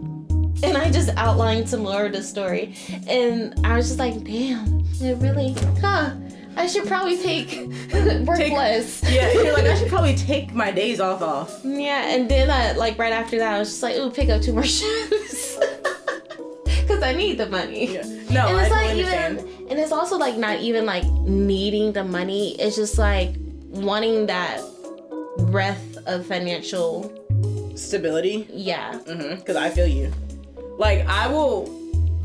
[0.62, 2.74] And I just outlined some more of the story.
[3.09, 6.12] And I was just like, damn, it really huh.
[6.61, 7.50] I should probably take
[8.26, 9.02] work Take- less.
[9.11, 11.61] Yeah, you're like, I should probably take my days off off.
[11.64, 14.42] Yeah, and then I, like right after that, I was just like, ooh, pick up
[14.42, 15.58] two more shifts.
[16.64, 17.94] Because I need the money.
[17.94, 18.02] Yeah.
[18.30, 19.38] No, and I it's totally like understand.
[19.40, 22.56] even, and it's also like not even like needing the money.
[22.61, 23.34] It's just like
[23.70, 24.61] wanting that
[25.50, 27.11] breath of financial,
[27.76, 28.46] Stability.
[28.52, 28.98] yeah.
[29.06, 29.36] Mm-hmm.
[29.36, 30.12] Because I feel you.
[30.78, 31.66] Like, I will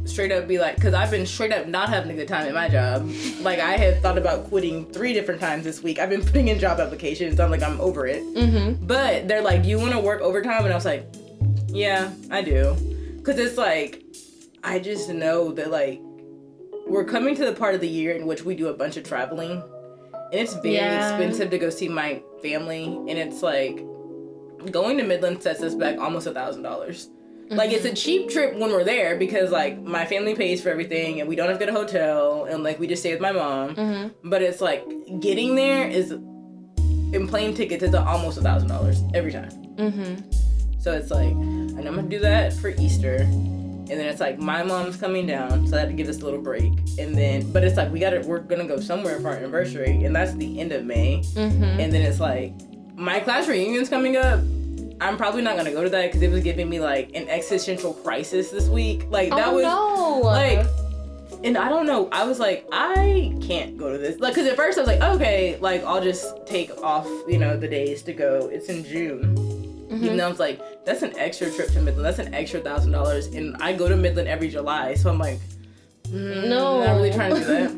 [0.06, 2.54] straight up be like, because I've been straight up not having a good time at
[2.54, 3.10] my job.
[3.42, 6.00] Like, I have thought about quitting three different times this week.
[6.00, 7.40] I've been putting in job applications.
[7.40, 8.24] I'm like, I'm over it.
[8.24, 8.86] Mm-hmm.
[8.86, 10.64] But they're like, do you want to work overtime?
[10.64, 11.08] And I was like,
[11.68, 12.76] yeah, I do.
[13.18, 14.04] Because it's like,
[14.64, 16.00] I just know that, like,
[16.88, 19.04] we're coming to the part of the year in which we do a bunch of
[19.04, 19.52] traveling.
[20.32, 21.10] And it's very Yeah.
[21.18, 22.84] expensive to go see my family.
[22.86, 23.78] And it's like,
[24.72, 27.10] going to Midland sets us back almost a thousand dollars.
[27.50, 31.20] Like it's a cheap trip when we're there because like my family pays for everything
[31.20, 33.32] and we don't have to get a hotel and like we just stay with my
[33.32, 33.76] mom.
[33.76, 34.30] Mm-hmm.
[34.30, 34.84] But it's like
[35.20, 39.52] getting there is in plane tickets it's almost a thousand dollars every time.
[39.76, 40.32] Mm-hmm.
[40.80, 43.18] So it's like and I'm gonna do that for Easter.
[43.18, 46.26] And then it's like my mom's coming down, so I had to give us a
[46.26, 46.74] little break.
[46.98, 50.16] And then but it's like we gotta we're gonna go somewhere for our anniversary and
[50.16, 51.22] that's the end of May.
[51.36, 51.64] Mm-hmm.
[51.64, 52.54] And then it's like
[52.96, 54.40] my class reunion's coming up.
[55.02, 57.94] I'm probably not gonna go to that because it was giving me like an existential
[57.94, 59.06] crisis this week.
[59.10, 60.20] Like that oh was no.
[60.28, 60.66] like,
[61.44, 62.08] and I don't know.
[62.12, 64.20] I was like, I can't go to this.
[64.20, 67.58] Like, cause at first I was like, okay, like I'll just take off, you know,
[67.58, 68.48] the days to go.
[68.52, 69.36] It's in June.
[69.92, 72.06] Even though I was like, that's an extra trip to Midland.
[72.06, 74.96] That's an extra thousand dollars, and I go to Midland every July.
[74.96, 75.40] So I'm like,
[76.04, 76.84] mm, No.
[76.84, 77.72] not really trying to do that.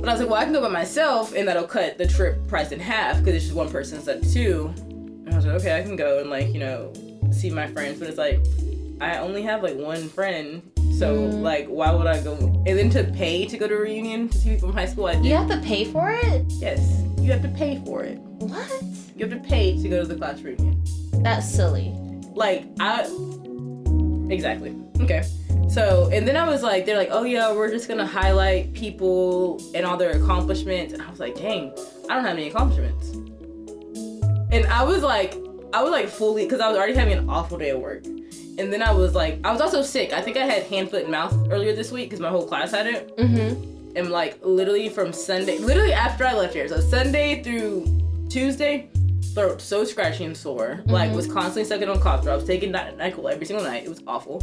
[0.00, 2.46] But I was like, well, I can go by myself, and that'll cut the trip
[2.46, 4.72] price in half because it's just one person instead of two.
[5.28, 6.90] And I was like, okay, I can go and like you know
[7.30, 8.40] see my friends, but it's like
[8.98, 10.62] I only have like one friend,
[10.98, 11.42] so Mm.
[11.42, 12.34] like why would I go?
[12.66, 15.04] And then to pay to go to a reunion to see people from high school,
[15.06, 15.26] I did.
[15.26, 16.44] You have to pay for it?
[16.48, 16.80] Yes,
[17.20, 18.18] you have to pay for it.
[18.38, 18.82] What?
[19.16, 20.82] You have to pay to go to the class reunion.
[21.22, 21.92] That's silly.
[22.34, 23.02] Like I
[24.30, 24.74] exactly.
[25.00, 25.24] Okay.
[25.68, 29.60] So and then I was like, they're like, oh yeah, we're just gonna highlight people
[29.74, 31.72] and all their accomplishments, and I was like, dang,
[32.08, 33.12] I don't have any accomplishments.
[34.50, 35.34] And I was like,
[35.72, 38.06] I was like fully because I was already having an awful day at work.
[38.06, 40.12] And then I was like, I was also sick.
[40.12, 42.72] I think I had hand, foot, and mouth earlier this week because my whole class
[42.72, 43.16] had it.
[43.16, 43.96] Mm-hmm.
[43.96, 47.86] And like literally from Sunday, literally after I left here, so Sunday through
[48.28, 48.90] Tuesday,
[49.34, 50.82] throat so scratchy and sore.
[50.86, 53.84] Like was constantly sucking on cough drops, taking Ny- Nyquil every single night.
[53.84, 54.42] It was awful.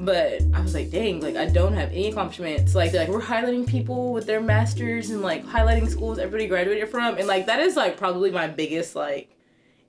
[0.00, 2.74] But I was like, dang, like I don't have any accomplishments.
[2.74, 7.18] Like like we're highlighting people with their masters and like highlighting schools everybody graduated from,
[7.18, 9.34] and like that is like probably my biggest like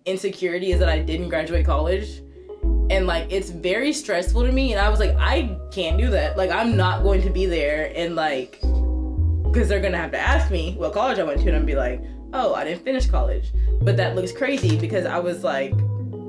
[0.06, 2.22] insecurity is that I didn't graduate college.
[2.90, 6.38] And like it's very stressful to me, and I was like, I can't do that.
[6.38, 8.60] Like I'm not going to be there, and like
[9.44, 11.76] because they're gonna have to ask me what college I went to, and I'm be
[11.76, 12.04] like,
[12.34, 13.54] oh, I didn't finish college.
[13.82, 15.76] But that looks crazy because I was like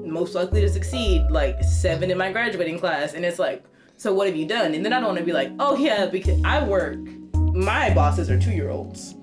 [0.05, 3.65] most likely to succeed, like seven in my graduating class, and it's like,
[4.01, 4.73] so what have you done?
[4.73, 6.97] And then I don't want to be like, oh yeah, because I work.
[7.35, 9.15] My bosses are two year olds.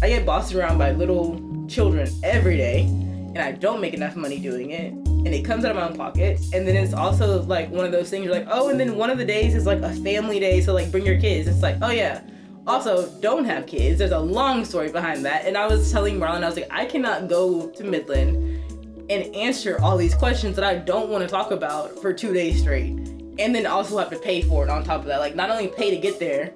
[0.00, 4.38] I get bossed around by little children every day, and I don't make enough money
[4.38, 4.94] doing it.
[4.94, 6.40] And it comes out of my own pocket.
[6.54, 9.10] And then it's also like one of those things you're like, oh, and then one
[9.10, 11.46] of the days is like a family day, so like bring your kids.
[11.46, 12.22] It's like, oh yeah.
[12.66, 13.98] Also, don't have kids.
[13.98, 15.44] There's a long story behind that.
[15.44, 18.64] And I was telling Marlon, I was like, I cannot go to Midland
[19.10, 22.62] and answer all these questions that I don't want to talk about for two days
[22.62, 23.17] straight.
[23.38, 25.20] And then also have to pay for it on top of that.
[25.20, 26.52] Like, not only pay to get there,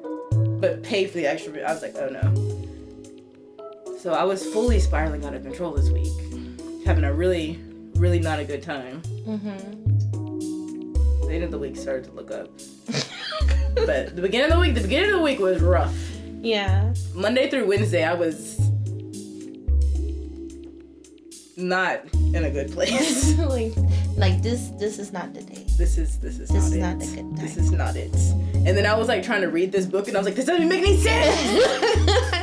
[0.62, 1.60] but pay for the extra.
[1.60, 3.98] I was like, oh no.
[3.98, 6.12] So I was fully spiraling out of control this week,
[6.84, 7.60] having a really,
[7.94, 9.02] really not a good time.
[9.26, 11.26] Mm-hmm.
[11.26, 12.46] The end of the week started to look up,
[13.74, 15.94] but the beginning of the week, the beginning of the week was rough.
[16.40, 16.94] Yeah.
[17.14, 18.61] Monday through Wednesday, I was
[21.56, 22.00] not
[22.34, 23.36] in a good place.
[23.38, 23.72] like,
[24.16, 24.68] like this.
[24.78, 25.64] This is not the day.
[25.78, 26.80] this is this is This not is it.
[26.80, 27.42] not the good day.
[27.42, 28.14] This is not it.
[28.66, 30.44] And then I was like trying to read this book, and I was like, this
[30.46, 31.36] doesn't make any sense.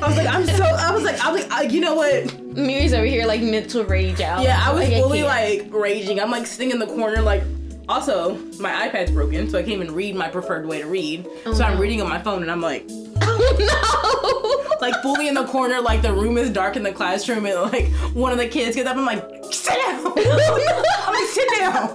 [0.02, 0.64] I was like, I'm so.
[0.64, 2.40] I was like, I was like, uh, you know what?
[2.42, 4.44] Miri's over here like mental rage out.
[4.44, 6.20] Yeah, I was Like, fully like raging.
[6.20, 7.44] I'm like sitting in the corner, like.
[7.88, 11.26] Also, my iPad's broken, so I can't even read my preferred way to read.
[11.48, 11.82] Oh, so I'm no.
[11.82, 12.84] reading on my phone, and I'm like,
[13.22, 14.88] Oh no!
[14.88, 17.88] like fully in the corner, like the room is dark in the classroom, and like
[18.14, 18.98] one of the kids gets up.
[18.98, 20.06] I'm like, sit down.
[20.18, 21.94] I'm like, sit down.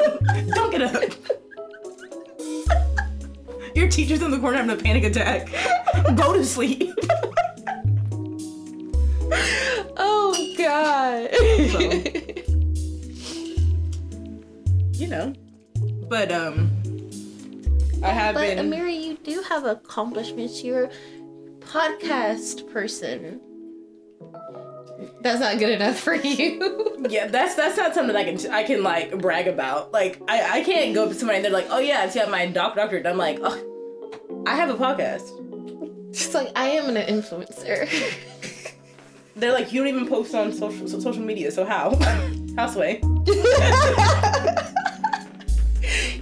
[0.54, 1.12] Don't get up.
[3.74, 5.48] Your teacher's in the corner having a panic attack.
[6.14, 6.94] Go to sleep.
[9.96, 11.30] oh god.
[14.94, 15.34] you know.
[16.08, 16.70] But um,
[18.04, 18.58] I have but been.
[18.70, 20.62] Ameari, you do have accomplishments.
[20.62, 20.90] You're a
[21.60, 23.40] podcast person.
[25.22, 26.90] That's not good enough for you.
[27.06, 29.92] Yeah, that's that's not something I can I can like brag about.
[29.92, 32.30] Like I, I can't go up to somebody and they're like, oh yeah, I have
[32.30, 33.06] my doc doctorate.
[33.06, 35.28] I'm like, oh, I have a podcast.
[36.08, 37.86] It's like I am an influencer.
[39.36, 41.94] They're like, you don't even post on social so- social media, so how?
[42.56, 43.02] How Sway.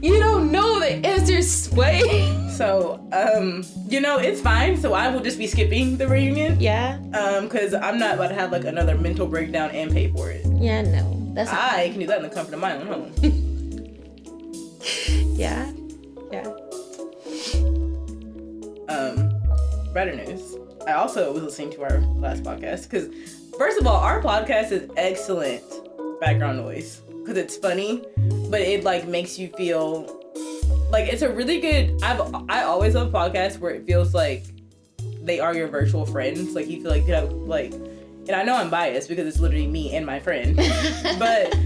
[0.02, 2.02] You don't know the answers, Sway.
[2.52, 4.76] So um, you know, it's fine.
[4.76, 6.60] So I will just be skipping the reunion.
[6.60, 6.98] yeah.
[7.14, 10.44] Um, because I'm not about to have like another mental breakdown and pay for it.
[10.60, 10.82] Yeah.
[10.82, 11.18] No.
[11.34, 11.50] That's.
[11.50, 13.12] I can do that in the comfort of my own home.
[15.34, 15.72] Yeah.
[16.30, 16.46] Yeah.
[18.88, 19.32] um,
[19.92, 20.56] better news.
[20.86, 23.08] I also was listening to our last podcast because,
[23.58, 25.62] first of all, our podcast is excellent
[26.20, 28.04] background noise because it's funny,
[28.52, 30.20] but it like makes you feel
[30.90, 31.98] like it's a really good.
[32.02, 34.44] I've I always love podcasts where it feels like
[35.22, 36.54] they are your virtual friends.
[36.54, 39.66] Like you feel like you have like, and I know I'm biased because it's literally
[39.66, 40.54] me and my friend,
[41.18, 41.56] but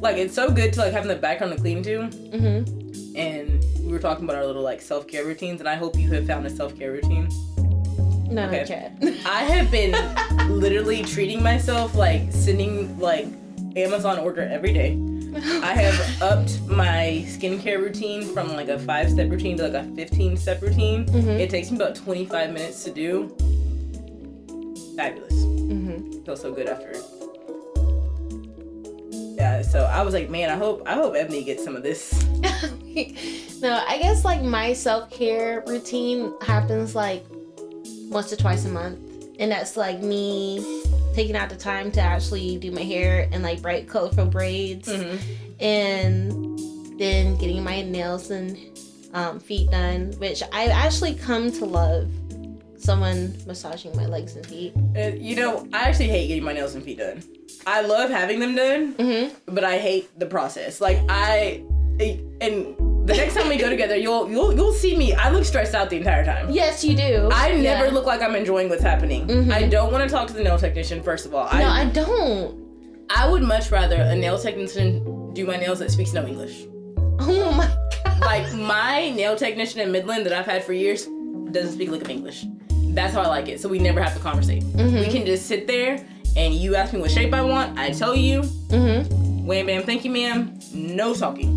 [0.00, 3.16] like it's so good to like having the background to clean to mm-hmm.
[3.16, 6.24] and we were talking about our little like self-care routines and i hope you have
[6.24, 7.28] found a self-care routine
[8.30, 8.92] No, Okay.
[9.26, 9.90] i have been
[10.60, 13.26] literally treating myself like sending like
[13.74, 19.30] amazon order every day i have upped my skincare routine from like a five step
[19.30, 21.38] routine to like a 15 step routine Mhm.
[21.40, 23.28] it takes me about 25 minutes to do
[24.96, 26.22] fabulous mm-hmm.
[26.24, 27.02] feels so good after it
[29.36, 32.12] yeah so i was like man i hope i hope ebony gets some of this
[33.62, 37.24] no, I guess like my self care routine happens like
[38.10, 38.98] once or twice a month.
[39.38, 40.58] and that's like me
[41.18, 45.18] taking out the time to actually do my hair and like bright colorful braids Mhm.
[45.58, 48.56] and then getting my nails and
[49.14, 52.06] um, feet done which i've actually come to love
[52.76, 56.74] someone massaging my legs and feet Uh, you know, I actually hate getting my nails
[56.76, 57.22] and feet done.
[57.66, 59.54] I love having them done, mm-hmm.
[59.54, 60.80] but I hate the process.
[60.80, 61.62] Like I,
[62.40, 62.76] and
[63.08, 65.14] the next time we go together, you'll you'll you'll see me.
[65.14, 66.44] I look stressed out the entire time.
[66.50, 67.92] yes you do I never Yeah.
[67.96, 69.26] look like I'm enjoying what's happening.
[69.26, 69.52] Mhm.
[69.52, 71.02] I don't want to talk to the nail technician.
[71.02, 72.54] First of all, no I i don't
[73.20, 74.86] I would much rather a nail technician
[75.34, 76.56] do my nails that speaks no English.
[77.20, 77.66] oh my
[78.04, 81.00] god Like my nail technician in Midland that I've had for years
[81.54, 82.38] doesn't speak a lick of English.
[82.98, 83.56] That's how I like it.
[83.62, 84.62] So we never have to conversate.
[84.76, 85.00] Mhm.
[85.04, 85.92] We can just sit there
[86.36, 87.78] and you ask me what shape I want.
[87.78, 88.36] I tell you,
[88.76, 89.46] mm-hmm.
[89.48, 90.38] wham bam, thank you, ma'am.
[90.74, 91.50] No talking.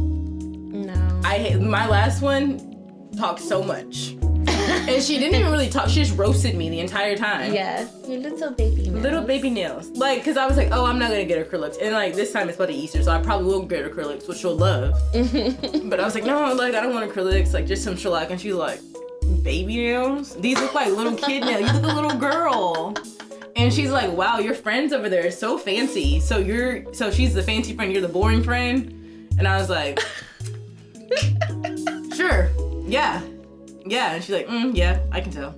[0.90, 4.16] no I my last one talked so much.
[4.48, 5.88] and she didn't even really talk.
[5.90, 7.54] She just roasted me the entire time.
[7.54, 9.04] yeah your little baby nails.
[9.04, 9.90] Little baby nails.
[9.90, 11.78] Like, cause I was like, oh, I'm not gonna get acrylics.
[11.82, 14.40] And like this time it's about to Easter, so I probably will get acrylics, which
[14.40, 14.94] she'll love.
[15.90, 18.32] But I was like, no, like I don't want acrylics, like just some shellac.
[18.32, 18.80] And she's like,
[19.44, 20.36] baby nails?
[20.38, 21.62] These look like little kid nails.
[21.62, 22.94] You look a little girl.
[23.56, 26.20] And she's like, wow, your friends over there is so fancy.
[26.22, 29.28] So you're, so she's the fancy friend, you're the boring friend.
[29.38, 30.00] And I was like,
[32.16, 32.50] sure,
[32.86, 33.22] yeah,
[33.86, 34.14] yeah.
[34.14, 35.56] And she's like, mm, yeah, I can tell.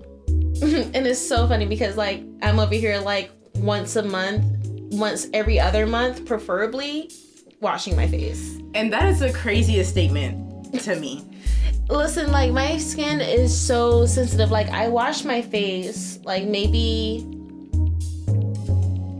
[0.62, 4.46] and it's so funny because like I'm over here like once a month,
[4.94, 7.12] once every other month, preferably
[7.60, 8.60] washing my face.
[8.74, 11.28] And that is the craziest statement to me.
[11.90, 14.52] Listen, like my skin is so sensitive.
[14.52, 17.28] Like I washed my face like maybe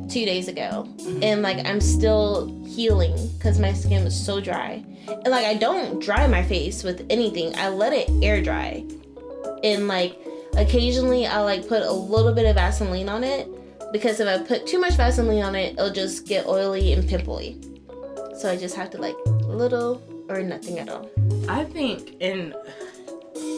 [0.10, 0.88] two days ago,
[1.22, 4.86] and like I'm still healing because my skin was so dry.
[5.08, 7.56] And like I don't dry my face with anything.
[7.56, 8.86] I let it air dry,
[9.64, 10.18] and like
[10.56, 13.48] occasionally I like put a little bit of Vaseline on it
[13.92, 17.60] because if I put too much Vaseline on it, it'll just get oily and pimply.
[18.38, 21.10] So I just have to like little or nothing at all.
[21.48, 22.56] I think, and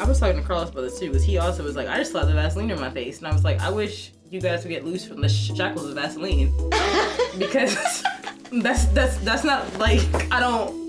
[0.01, 2.11] I was talking to Carlos about this too, because he also was like, I just
[2.11, 4.69] slapped the Vaseline in my face, and I was like, I wish you guys would
[4.69, 6.53] get loose from the shackles of Vaseline,
[7.37, 8.03] because
[8.51, 10.84] that's that's that's not like I don't.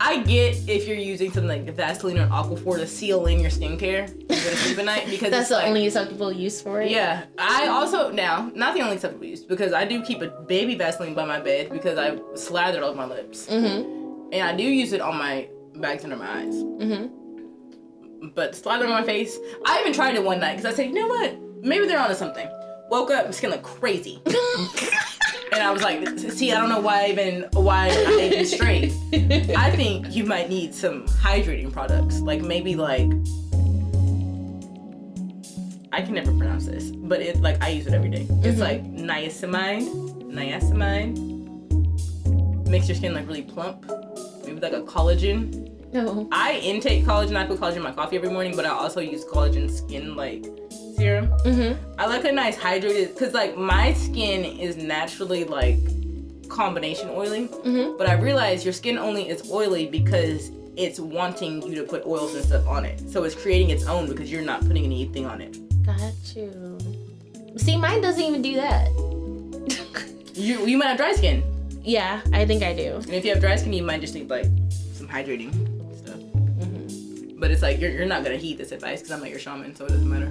[0.00, 4.06] I get if you're using something like Vaseline or Aquaphor to seal in your skincare
[4.28, 6.90] to sleep at night because That's the like, only acceptable use for it.
[6.90, 10.74] Yeah, I also now not the only acceptable use because I do keep a baby
[10.74, 14.28] Vaseline by my bed because I slathered all my lips, Mhm.
[14.32, 16.54] and I do use it on my bags under my eyes.
[16.54, 17.10] Mhm.
[18.34, 20.94] But slather on my face, I even tried it one night because I said, you
[20.94, 21.36] know what?
[21.62, 22.48] Maybe they're onto something.
[22.90, 24.20] Woke up, my skin looked crazy,
[25.52, 28.44] and I was like, see, I don't know why I even why I made you
[28.44, 28.92] straight.
[29.56, 33.08] I think you might need some hydrating products, like maybe like
[35.92, 38.26] I can never pronounce this, but it like I use it every day.
[38.42, 38.60] It's Mhm.
[38.60, 39.86] like niacinamide,
[40.30, 41.16] niacinamide.
[42.68, 43.86] Makes your skin like really plump.
[44.44, 45.70] Maybe like a collagen.
[45.92, 46.28] No.
[46.32, 47.36] I intake collagen.
[47.36, 50.44] I put collagen in my coffee every morning, but I also use collagen skin like
[50.96, 51.28] serum.
[51.44, 51.76] Mhm.
[51.98, 55.78] I like a nice hydrated because like my skin is naturally like
[56.48, 57.98] combination oily, Mhm.
[57.98, 62.34] but I realize your skin only is oily because it's wanting you to put oils
[62.34, 63.00] and stuff on it.
[63.10, 65.56] So it's creating its own because you're not putting anything on it.
[65.84, 66.78] Got you.
[67.56, 68.88] See, mine doesn't even do that.
[70.34, 71.42] You you might have dry skin,
[71.82, 72.96] yeah, I think I do.
[72.96, 74.44] and if you have dry skin, you might just need like
[74.92, 75.50] some hydrating
[75.96, 76.20] stuff.
[76.60, 77.40] Mhm.
[77.40, 79.74] But it's like you're, you're not gonna heed this advice because I'm not your shaman,
[79.74, 80.30] so it doesn't matter.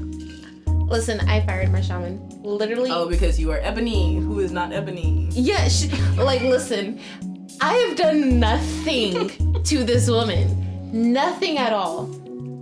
[0.88, 2.22] Listen, I fired my shaman.
[2.44, 2.92] Literally.
[2.92, 5.30] Oh, because you are Ebony, who is not Ebony.
[5.32, 7.00] Yeah, she, like, listen,
[7.60, 10.62] I have done nothing to this woman.
[10.92, 12.10] Nothing at all.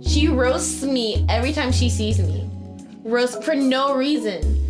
[0.02, 2.48] She roasts me every time she sees me.
[3.04, 4.60] Roast for no reason.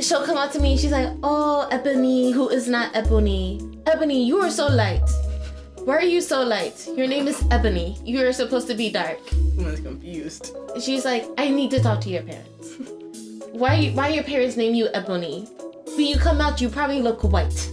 [0.00, 3.60] She'll come up to me and she's like, Oh, Ebony, who is not Ebony?
[3.86, 5.08] Ebony, you are so light.
[5.84, 6.86] Why are you so light?
[6.94, 7.98] Your name is Ebony.
[8.04, 9.18] You are supposed to be dark.
[9.30, 10.54] Someone's confused.
[10.78, 12.76] She's like, I need to talk to your parents.
[13.52, 15.48] Why why your parents name you Ebony?
[15.96, 17.70] When you come out, you probably look white.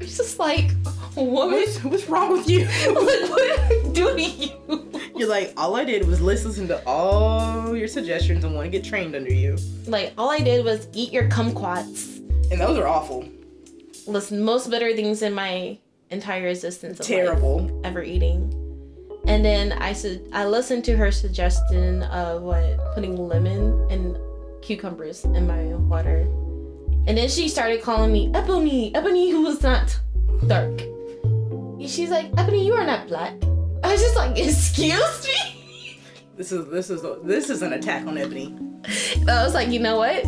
[0.00, 0.72] it's just like,
[1.14, 2.64] what What's, what's wrong with you?
[2.86, 4.90] like, what did I do to you?
[5.16, 8.84] You're like, all I did was listen to all your suggestions and want to get
[8.84, 9.56] trained under you.
[9.86, 12.18] Like, all I did was eat your kumquats.
[12.50, 13.28] And those are awful.
[14.06, 15.78] Listen, most bitter things in my
[16.10, 17.00] entire existence.
[17.00, 17.80] Of Terrible.
[17.84, 18.52] ever eating.
[19.26, 24.16] And then I said I listened to her suggestion of what putting lemon and
[24.62, 26.20] cucumbers in my water.
[27.06, 29.98] And then she started calling me Ebony, Ebony who was not
[30.46, 30.80] dark.
[31.80, 33.34] She's like, Ebony, you are not black.
[33.84, 36.00] I was just like, excuse me?
[36.36, 38.56] This is this is this is an attack on Ebony.
[39.28, 40.24] I was like, you know what?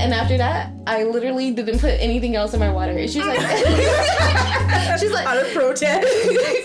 [0.00, 2.96] And after that, I literally didn't put anything else in my water.
[3.06, 3.38] She's like,
[4.98, 6.08] she's like, Out of protest.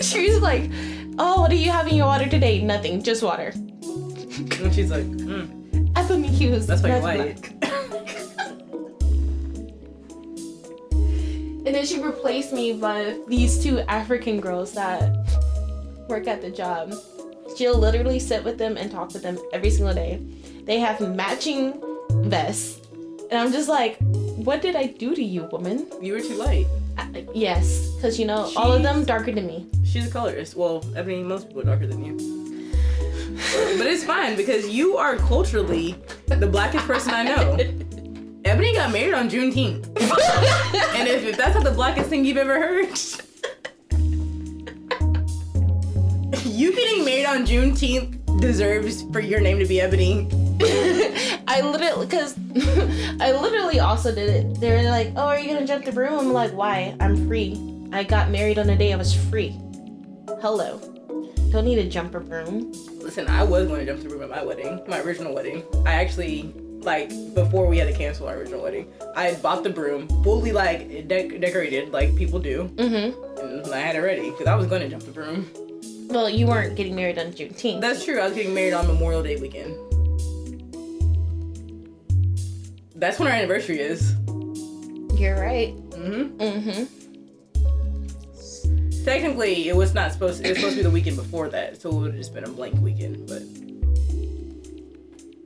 [0.02, 0.70] she's like,
[1.18, 2.62] oh, what do you have in your water today?
[2.62, 3.52] Nothing, just water.
[3.54, 6.66] and she's like, mm, FMEQs.
[6.66, 7.18] that's what you black.
[7.18, 7.52] like.
[11.66, 15.12] And then she replaced me by these two African girls that
[16.08, 16.94] work at the job.
[17.58, 20.22] She'll literally sit with them and talk with them every single day.
[20.62, 21.82] They have matching
[22.22, 22.85] vests.
[23.30, 25.86] And I'm just like, what did I do to you, woman?
[26.00, 26.66] You were too light.
[26.96, 29.66] I- yes, because you know, all of them darker than me.
[29.84, 30.56] She's a colorist.
[30.56, 32.16] Well, I mean, most people are darker than you.
[33.78, 35.96] but it's fine because you are culturally
[36.26, 37.56] the blackest person I know.
[38.44, 39.86] Ebony got married on Juneteenth.
[40.94, 42.96] and if, if that's not the blackest thing you've ever heard,
[46.44, 50.28] you getting married on Juneteenth deserves for your name to be Ebony.
[51.56, 52.34] I literally, because
[53.20, 54.60] I literally also did it.
[54.60, 56.18] They were like, oh, are you gonna jump the broom?
[56.18, 56.94] I'm like, why?
[57.00, 57.60] I'm free.
[57.92, 59.50] I got married on the day I was free.
[60.40, 60.78] Hello.
[61.52, 62.72] Don't need a jumper broom.
[63.00, 65.62] Listen, I was going to jump the room at my wedding, my original wedding.
[65.86, 70.08] I actually, like, before we had to cancel our original wedding, I bought the broom,
[70.24, 73.40] fully, like, dec- decorated, like people do, Mm-hmm.
[73.64, 75.48] and I had it ready, because I was going to jump the broom.
[76.08, 77.80] Well, you weren't getting married on Juneteenth.
[77.80, 79.74] That's true, I was getting married on Memorial Day weekend.
[82.96, 84.12] That's when our anniversary is.
[85.20, 85.74] You're right.
[85.90, 86.36] Mm-hmm.
[86.40, 86.84] Mm-hmm.
[89.04, 90.42] Technically, it was not supposed.
[90.42, 92.34] To, It was supposed to be the weekend before that, so it would have just
[92.34, 93.26] been a blank weekend.
[93.28, 93.42] But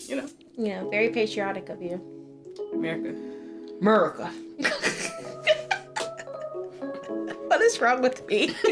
[0.09, 2.01] you know, Yeah, very patriotic of you.
[2.73, 3.15] America.
[3.81, 4.27] America.
[7.49, 8.55] what is wrong with me?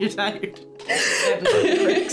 [0.00, 0.60] You're tired.
[0.88, 2.12] I have no breaks.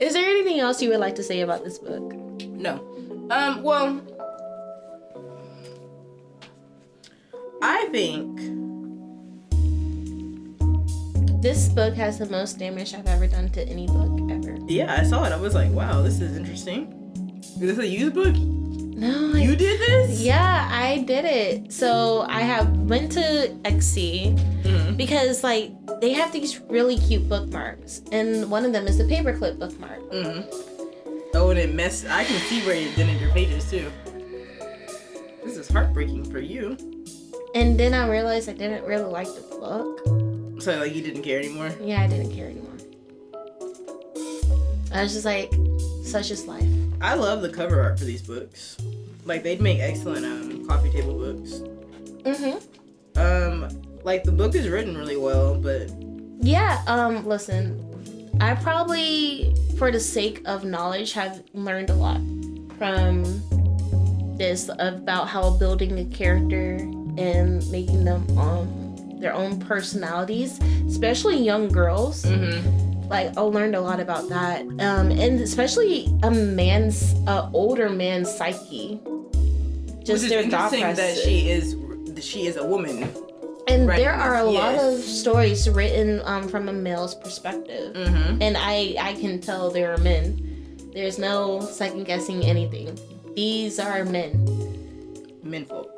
[0.00, 2.12] is there anything else you would like to say about this book?
[2.42, 2.84] No.
[3.30, 4.00] Um, well,
[7.62, 8.38] I think
[11.42, 14.58] This book has the most damage I've ever done to any book ever.
[14.66, 15.32] yeah, I saw it.
[15.32, 17.40] I was like, wow, this is interesting.
[17.60, 18.34] Is this a used book?
[18.34, 20.20] No, I You did this?
[20.20, 21.72] Yeah, I did it.
[21.72, 24.96] So I have went to Etsy Mhm.
[24.96, 29.58] because like they have these really cute bookmarks, and one of them is the paperclip
[29.60, 30.00] bookmark.
[30.12, 30.44] Mhm.
[31.34, 32.06] Oh, and it messed.
[32.06, 33.86] I can see where you dented your pages too.
[35.44, 36.76] This is heartbreaking for you.
[37.54, 40.62] And then I realized I didn't really like the book.
[40.62, 41.70] So like you didn't care anymore.
[41.80, 42.64] Yeah, I didn't care anymore.
[44.92, 45.52] I was just like,
[46.04, 46.66] such is life.
[47.00, 48.76] I love the cover art for these books.
[49.24, 51.60] Like they'd make excellent um, coffee table books.
[52.22, 53.18] Mm-hmm.
[53.18, 53.68] Um,
[54.02, 55.90] like the book is written really well, but
[56.40, 57.84] Yeah, um, listen,
[58.40, 62.20] I probably, for the sake of knowledge, have learned a lot
[62.78, 63.24] from
[64.38, 66.78] this about how building a character
[67.18, 68.66] and making them um
[69.20, 72.24] their own personalities, especially young girls.
[72.24, 73.08] mm-hmm.
[73.08, 78.30] Like I learned a lot about that, um, and especially a man's, uh, older man's
[78.30, 79.00] psyche.
[79.02, 81.74] which Just is their thought interesting that she is
[82.22, 83.08] she is a woman.
[83.66, 87.94] and right, there are a lot of stories written um, from a male's perspective.
[87.96, 88.42] Mm-hmm.
[88.42, 90.44] and I I can tell there are men.
[90.92, 92.92] There's no second guessing anything.
[93.34, 94.32] These are men,
[95.44, 95.97] Menfolk.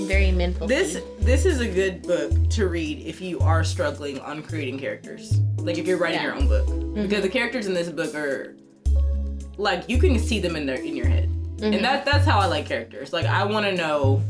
[0.00, 0.66] Very menful.
[0.66, 5.38] This this is a good book to read if you are struggling on creating characters.
[5.58, 6.26] Like if you're writing Yeah.
[6.26, 8.56] your own book, because the characters in this book are
[9.58, 11.28] like you can see them in their in your head,
[11.58, 11.74] Mhm.
[11.76, 13.12] and that that's how I like characters.
[13.12, 14.22] Like I want to know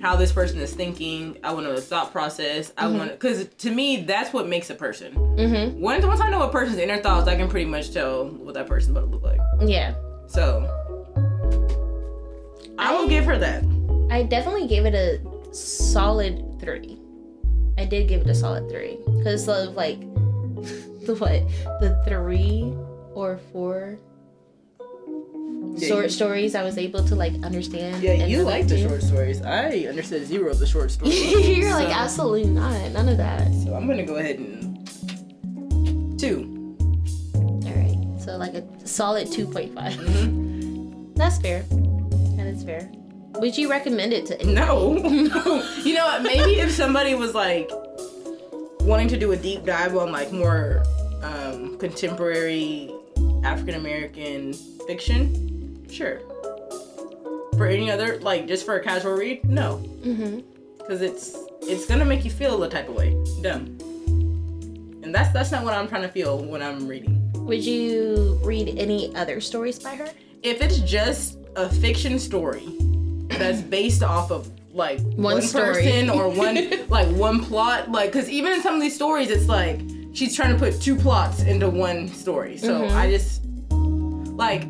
[0.00, 1.36] how this person is thinking.
[1.44, 2.72] I want to know the thought process.
[2.76, 5.14] I want because to me that's what makes a person.
[5.14, 5.80] Mm-hmm.
[5.80, 8.66] Once once I know a person's inner thoughts, I can pretty much tell what that
[8.66, 9.40] person's about to look like.
[9.64, 9.94] Yeah,
[10.26, 10.68] So
[12.78, 13.62] I will give her that.
[14.12, 15.18] I definitely gave it a
[15.54, 16.98] solid three.
[17.78, 19.98] I did give it a solid three because of like
[21.08, 21.40] the what
[21.80, 22.74] the three
[23.14, 23.96] or four
[25.76, 28.02] Yeah, short you- stories I was able to like understand.
[28.02, 29.40] Yeah, and you like the short stories.
[29.40, 31.16] I understood zero of the short stories.
[31.56, 32.92] You're like absolutely not.
[32.92, 33.48] None of that.
[33.64, 34.84] So I'm gonna go ahead and
[36.20, 36.76] two.
[37.34, 37.96] All right.
[38.20, 39.72] So like a solid 2.5.
[39.72, 41.16] Mhm.
[41.16, 41.62] That's fair.
[42.36, 42.92] That is fair.
[43.40, 44.54] Would you recommend it to anyone?
[44.54, 45.68] No, no.
[45.82, 46.22] You know what?
[46.22, 47.70] Maybe if somebody was like
[48.80, 50.82] wanting to do a deep dive on like more
[51.22, 52.92] um, contemporary
[53.44, 54.52] African American
[54.86, 56.20] fiction, sure.
[57.56, 60.40] For any other, like just for a casual read, no, Mm-hmm.
[60.78, 63.10] because it's it's gonna make you feel a type of way,
[63.40, 63.78] dumb.
[65.04, 67.18] And that's that's not what I'm trying to feel when I'm reading.
[67.34, 70.08] Would you read any other stories by her?
[70.42, 72.66] if it's just a fiction story
[73.38, 75.74] that's based off of like One story.
[75.84, 76.56] person or one
[76.88, 79.80] like one plot, like because even in some of these stories, it's like
[80.14, 82.56] she's trying to put two plots into one story.
[82.56, 82.96] So Mm-hmm.
[82.96, 83.42] I just
[84.36, 84.64] like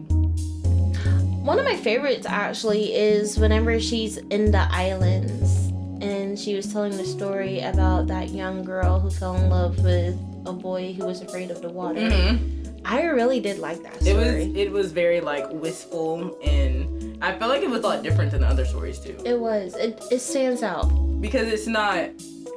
[1.45, 5.69] One of my favorites actually is whenever she's in the islands
[6.01, 10.15] and she was telling the story about that young girl who fell in love with
[10.47, 12.01] a boy who was afraid of the water.
[12.01, 12.59] mhm.
[12.85, 16.87] I really did like that it was it was very like wistful and
[17.23, 19.17] I felt like it was a lot different than the other stories too.
[19.25, 19.75] It was.
[19.77, 20.89] It, it stands out.
[21.23, 21.99] because it's not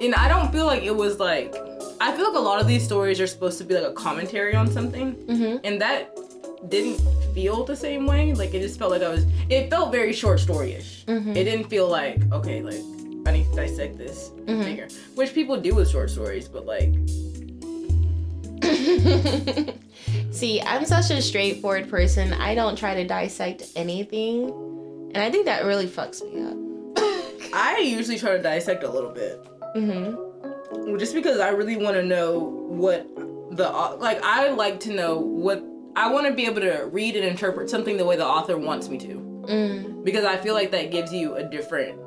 [0.03, 1.53] and i don't feel like it was like
[2.01, 4.55] i feel like a lot of these stories are supposed to be like a commentary
[4.61, 5.99] on something hmm and that
[6.73, 6.97] didn't
[7.35, 10.39] feel the same way like it just felt like i was it felt very short
[10.47, 11.35] story-ish Mhm.
[11.39, 12.81] it didn't feel like okay like
[13.27, 14.17] i need to dissect this
[14.47, 14.63] Mhm.
[14.67, 14.87] figure
[15.19, 16.91] which people do with short stories but like
[20.31, 22.33] See, I'm such a straightforward person.
[22.33, 24.49] I don't try to dissect anything.
[25.13, 26.55] And I think that really fucks me up.
[27.53, 29.37] i usually try to dissect a little bit
[29.75, 33.07] hmm just because i really want to know what
[33.55, 33.69] the
[33.99, 35.63] like i like to know what
[35.95, 38.89] i want to be able to read and interpret something the way the author wants
[38.89, 40.03] me to Mm.
[40.03, 41.99] because I feel like that gives you a different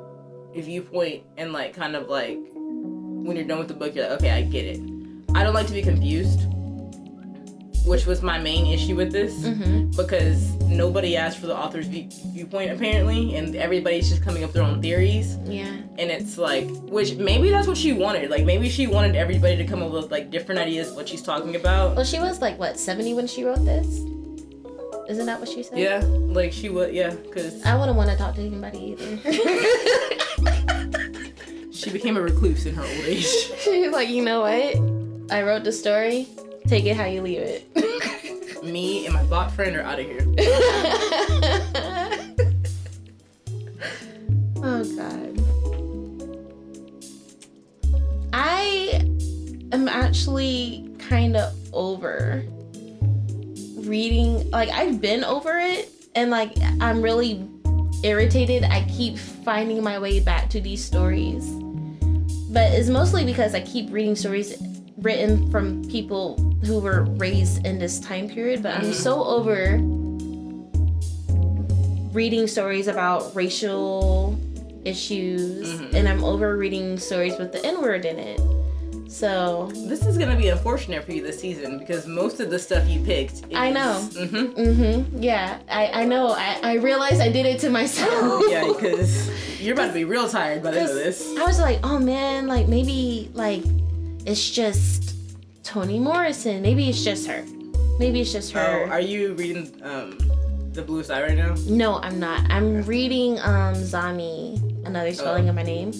[0.53, 4.31] viewpoint and like kind of like when you're done with the book, you're like, okay,
[4.31, 4.81] I get it.
[5.35, 6.41] I don't like to be confused,
[7.85, 12.07] which was my main issue with this hmm because nobody asked for the author's view-
[12.27, 15.65] viewpoint apparently, and everybody's just coming up with their own theories, Yeah.
[15.97, 18.29] and it's like, which maybe that's what she wanted.
[18.29, 21.21] Like maybe she wanted everybody to come up with like different ideas of what she's
[21.21, 21.95] talking about.
[21.97, 23.87] Well, she was like, what, 70 when she wrote this?
[25.09, 25.77] Isn't that what she said?
[25.79, 29.17] Yeah, like she would, yeah, because I wouldn't want to talk to anybody either.
[31.71, 33.25] she became a recluse in her old age.
[33.59, 34.98] She's like, you know what?
[35.31, 36.27] I wrote the story.
[36.67, 38.63] Take it how you leave it.
[38.63, 40.25] Me and my bot friend are out of here.
[44.57, 45.39] oh god.
[48.33, 49.07] I
[49.71, 52.43] am actually kind of over
[53.77, 57.47] reading like I've been over it and like I'm really
[58.03, 58.63] irritated.
[58.63, 61.47] I keep finding my way back to these stories.
[62.51, 64.59] But it's mostly because I keep reading stories
[65.01, 66.35] written from people
[66.65, 69.77] who were raised in this time period, but I'm so over
[72.13, 74.37] reading stories about racial
[74.85, 75.93] issues Mhm.
[75.93, 78.39] and I'm over reading stories with the N word in it.
[79.07, 82.87] So, This is gonna be unfortunate for you this season because most of the stuff
[82.87, 83.33] you picked.
[83.33, 83.93] Is, I know.
[84.13, 86.29] hmm mm-hmm, yeah, I, I know.
[86.29, 88.43] I, I realized I did it to myself.
[88.49, 91.25] Yeah, because you're about to be real tired by the end of this.
[91.39, 93.63] I was like, oh man, like maybe like
[94.29, 95.15] it's just
[95.63, 96.61] Toni Morrison.
[96.61, 97.43] Maybe it's just her.
[97.99, 98.85] Maybe it's just her.
[98.87, 100.17] Oh, are you reading um,
[100.71, 101.55] the Bluest Eye right now?
[101.67, 102.49] no, I'm not.
[102.51, 105.49] I'm reading um Zami, another spelling Oh.
[105.49, 105.91] of my name.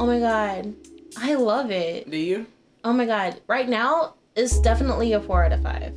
[0.00, 0.74] Oh my god.
[1.16, 2.10] I love it.
[2.10, 2.46] Do you?
[2.84, 3.40] Oh my god.
[3.46, 5.92] Right now it's definitely a four out of five.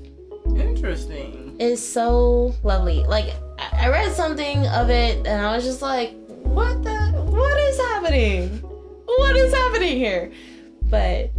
[0.55, 1.55] Interesting.
[1.59, 3.03] It's so lovely.
[3.03, 3.33] Like
[3.73, 6.95] I read something of it and I was just like, what the
[7.31, 8.49] what is happening?
[9.05, 10.31] What is happening here?
[10.93, 11.31] But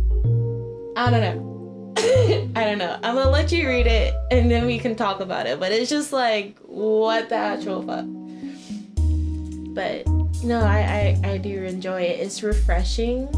[0.97, 1.95] I don't know.
[2.57, 2.99] I don't know.
[3.05, 5.61] I'm gonna let you read it and then we can talk about it.
[5.61, 8.05] But it's just like, what the actual fuck?
[9.77, 10.09] But
[10.43, 12.19] no, I, I, I do enjoy it.
[12.19, 13.29] It's refreshing.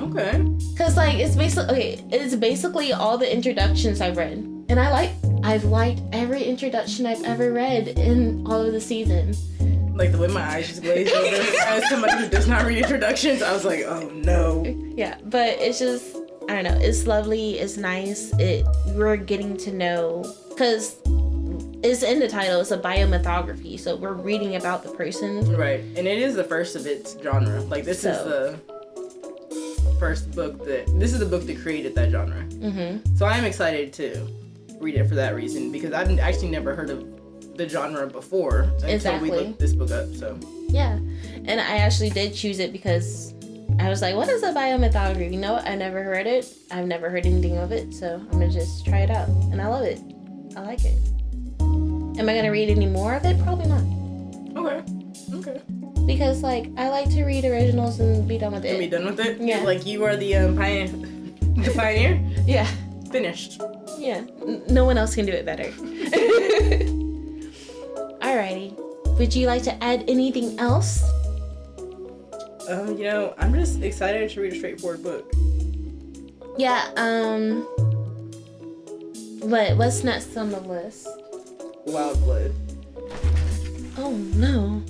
[0.00, 0.42] Okay.
[0.78, 4.38] Cause like it's basically okay, it's basically all the introductions I've read.
[4.70, 5.10] And I like
[5.42, 9.34] I've liked every introduction I've ever read in all of the season.
[9.94, 13.42] Like the way my eyes just glazed over as somebody who does not read introductions,
[13.42, 14.64] I was like, oh no.
[14.96, 16.16] Yeah, but it's just
[16.48, 16.78] I don't know.
[16.84, 17.58] It's lovely.
[17.58, 18.32] It's nice.
[18.38, 20.96] It we're getting to know because
[21.84, 22.60] it's in the title.
[22.60, 25.56] It's a biomythography, so we're reading about the person.
[25.56, 27.60] Right, and it is the first of its genre.
[27.62, 28.58] Like this is the
[29.98, 32.42] first book that this is the book that created that genre.
[32.44, 33.16] Mm-hmm.
[33.16, 34.28] So I am excited to
[34.80, 37.13] read it for that reason because I've actually never heard of
[37.56, 39.30] the genre before until Exactly.
[39.30, 40.12] we looked this book up.
[40.14, 40.92] So Yeah,
[41.44, 43.32] and I actually did choose it because
[43.80, 45.56] I was like, "What is a biomythography?" You know.
[45.56, 46.46] I never heard it.
[46.70, 49.66] I've never heard anything of it, so I'm gonna just try it out, and I
[49.68, 49.98] love it.
[50.56, 50.96] I like it.
[51.60, 53.36] Am I gonna read any more of it?
[53.42, 53.82] Probably not,
[54.56, 54.84] okay,
[55.34, 55.60] okay.
[56.06, 59.18] because like I like to read originals and be done with Can be done with
[59.18, 59.40] it.
[59.40, 59.60] Yeah.
[59.64, 60.86] Like you are the um, pioneer.
[61.64, 62.20] the pioneer.
[62.46, 62.66] Yeah,
[63.10, 63.60] Finished.
[63.98, 64.20] yeah.
[64.68, 65.72] No one else can do it better.
[68.24, 68.74] Alrighty.
[69.18, 71.02] Would you like to add anything else?
[72.70, 75.30] Um, you know, I'm just excited to read a straightforward book.
[76.56, 76.90] Yeah.
[76.96, 77.60] Um.
[79.40, 81.06] What What's next on the list?
[81.84, 82.54] Wild Blood.
[83.98, 84.82] Oh no.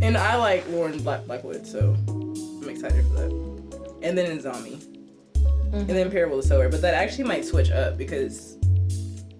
[0.00, 3.98] And I like Lauren Black Blackwood, so I'm excited for that.
[4.02, 4.82] And then in Zami.
[5.74, 6.70] And then Parable of the Sower.
[6.70, 8.56] But that actually might switch up because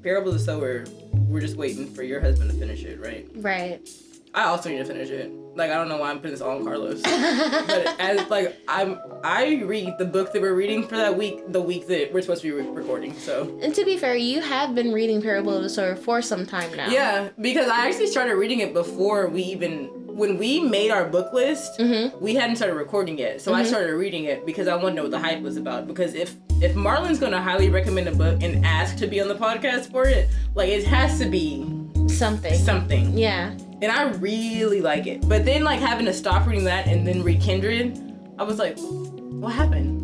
[0.02, 3.28] Parable of the Sower, we're just waiting for your husband to finish it, right?
[3.34, 3.88] Right.
[4.34, 5.30] I also need to finish it.
[5.54, 7.02] Like I don't know why I'm putting this all on Carlos.
[7.02, 11.60] but as like I'm I read the book that we're reading for that week, the
[11.60, 13.12] week that we're supposed to be re- recording.
[13.18, 16.46] So And to be fair, you have been reading Parable of the Sower for some
[16.46, 16.88] time now.
[16.88, 21.34] yeah, because I actually started reading it before we even when we made our book
[21.34, 21.78] list.
[21.78, 22.18] Mhm.
[22.18, 25.02] We hadn't started recording yet, so I started reading it because I wanted to know
[25.02, 25.86] what the hype was about.
[25.86, 29.34] Because if if Marlon's gonna highly recommend a book and ask to be on the
[29.34, 31.64] podcast for it, like it has to be
[32.08, 32.54] Something.
[32.54, 33.16] something.
[33.16, 33.50] Yeah.
[33.80, 35.28] and I really like it.
[35.28, 37.98] But then like having to stop reading that and then read Kindred,
[38.38, 40.00] I was like, what happened?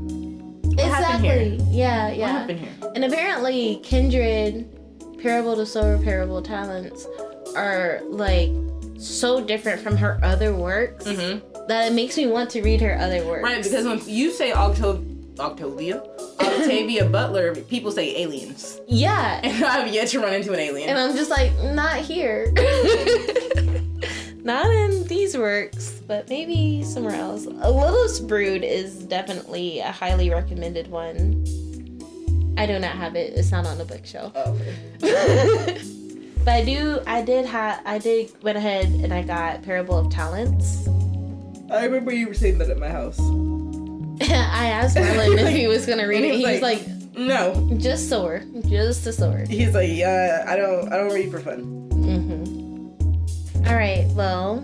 [0.76, 1.28] What happened exactly.
[1.28, 1.66] here?
[1.70, 2.20] Yeah, yeah.
[2.32, 2.92] What happened here?
[2.94, 4.68] And apparently, Kindred,
[5.22, 7.06] Parable to Sower, Parable Talents
[7.56, 8.50] are like
[8.98, 13.24] so different from her other works that it makes me want to read her other
[13.26, 13.44] works.
[13.44, 13.54] Mm-hmm.
[13.54, 15.04] Right, because when you say Octo-
[15.40, 16.02] Octavia,
[16.40, 20.90] Octavia Butler, people say aliens, yeah, and I've yet to run into an alien.
[20.90, 22.52] and I'm just like, not here.
[24.42, 27.46] not in these works, but maybe somewhere else.
[27.46, 31.44] A Lilith's Brood is definitely a highly recommended one.
[32.56, 33.34] I do not have it.
[33.34, 34.32] It's not on the bookshelf.
[34.34, 34.58] Oh,
[35.00, 35.78] okay.
[36.38, 37.00] but I do.
[37.06, 37.80] I did have.
[37.84, 40.88] I did went ahead and I got Parable of Talents.
[41.70, 43.20] I remember you were saying that at my house.
[44.30, 46.34] I asked Marlon if he was gonna read it.
[46.34, 46.86] he was like,
[47.16, 49.44] No, just soar, just a soar.
[49.48, 51.88] he's like, yeah, I don't, I don't read for fun.
[51.90, 53.66] Mm-hmm.
[53.68, 54.06] All right.
[54.14, 54.62] Well,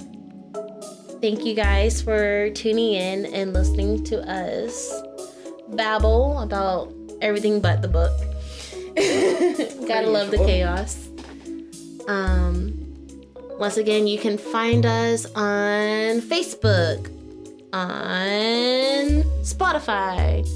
[1.20, 5.02] thank you guys for tuning in and listening to us
[5.68, 8.12] babble about everything but the book.
[9.88, 11.08] Gotta love the chaos.
[12.08, 12.72] Um,
[13.58, 17.10] once again, you can find us on Facebook,
[17.74, 20.46] on Spotify,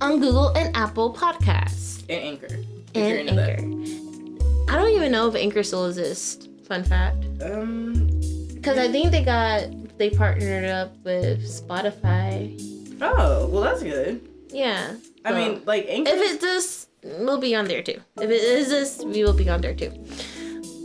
[0.00, 2.54] on Google and Apple Podcasts, And Anchor.
[2.94, 3.58] and into that.
[3.58, 4.44] Anchor.
[4.70, 6.46] I don't even know if Anchor still exists.
[6.66, 7.24] Fun fact.
[7.42, 8.06] Um.
[8.54, 9.64] Because I think they got
[9.98, 12.54] they partnered up with Spotify.
[13.00, 14.20] Oh, well, that's good.
[14.50, 14.94] Yeah.
[15.24, 16.10] I So, mean, like Anchor.
[16.12, 18.00] if it does, we'll be on there too.
[18.20, 19.92] If it is this, we will be on there too.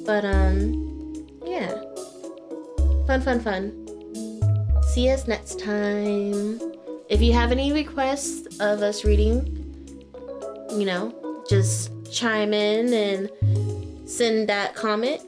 [0.06, 1.82] But um, yeah.
[3.07, 3.83] Fun, fun, fun.
[4.94, 6.61] See us next time.
[7.10, 9.48] If you have any requests of us reading,
[10.70, 15.20] you know, just chime in and send that comment.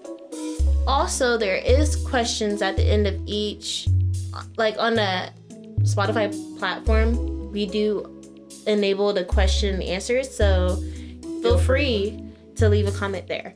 [0.85, 3.87] Also, there is questions at the end of each,
[4.55, 5.31] like on the
[5.81, 6.29] Spotify
[6.59, 7.51] platform.
[7.51, 8.21] We do
[8.67, 10.75] enable the question and answers, so
[11.41, 12.21] feel free
[12.57, 13.55] to leave a comment there.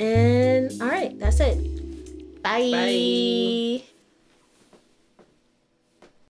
[0.00, 2.42] And all right, that's it.
[2.42, 2.70] Bye.
[2.72, 3.89] Bye.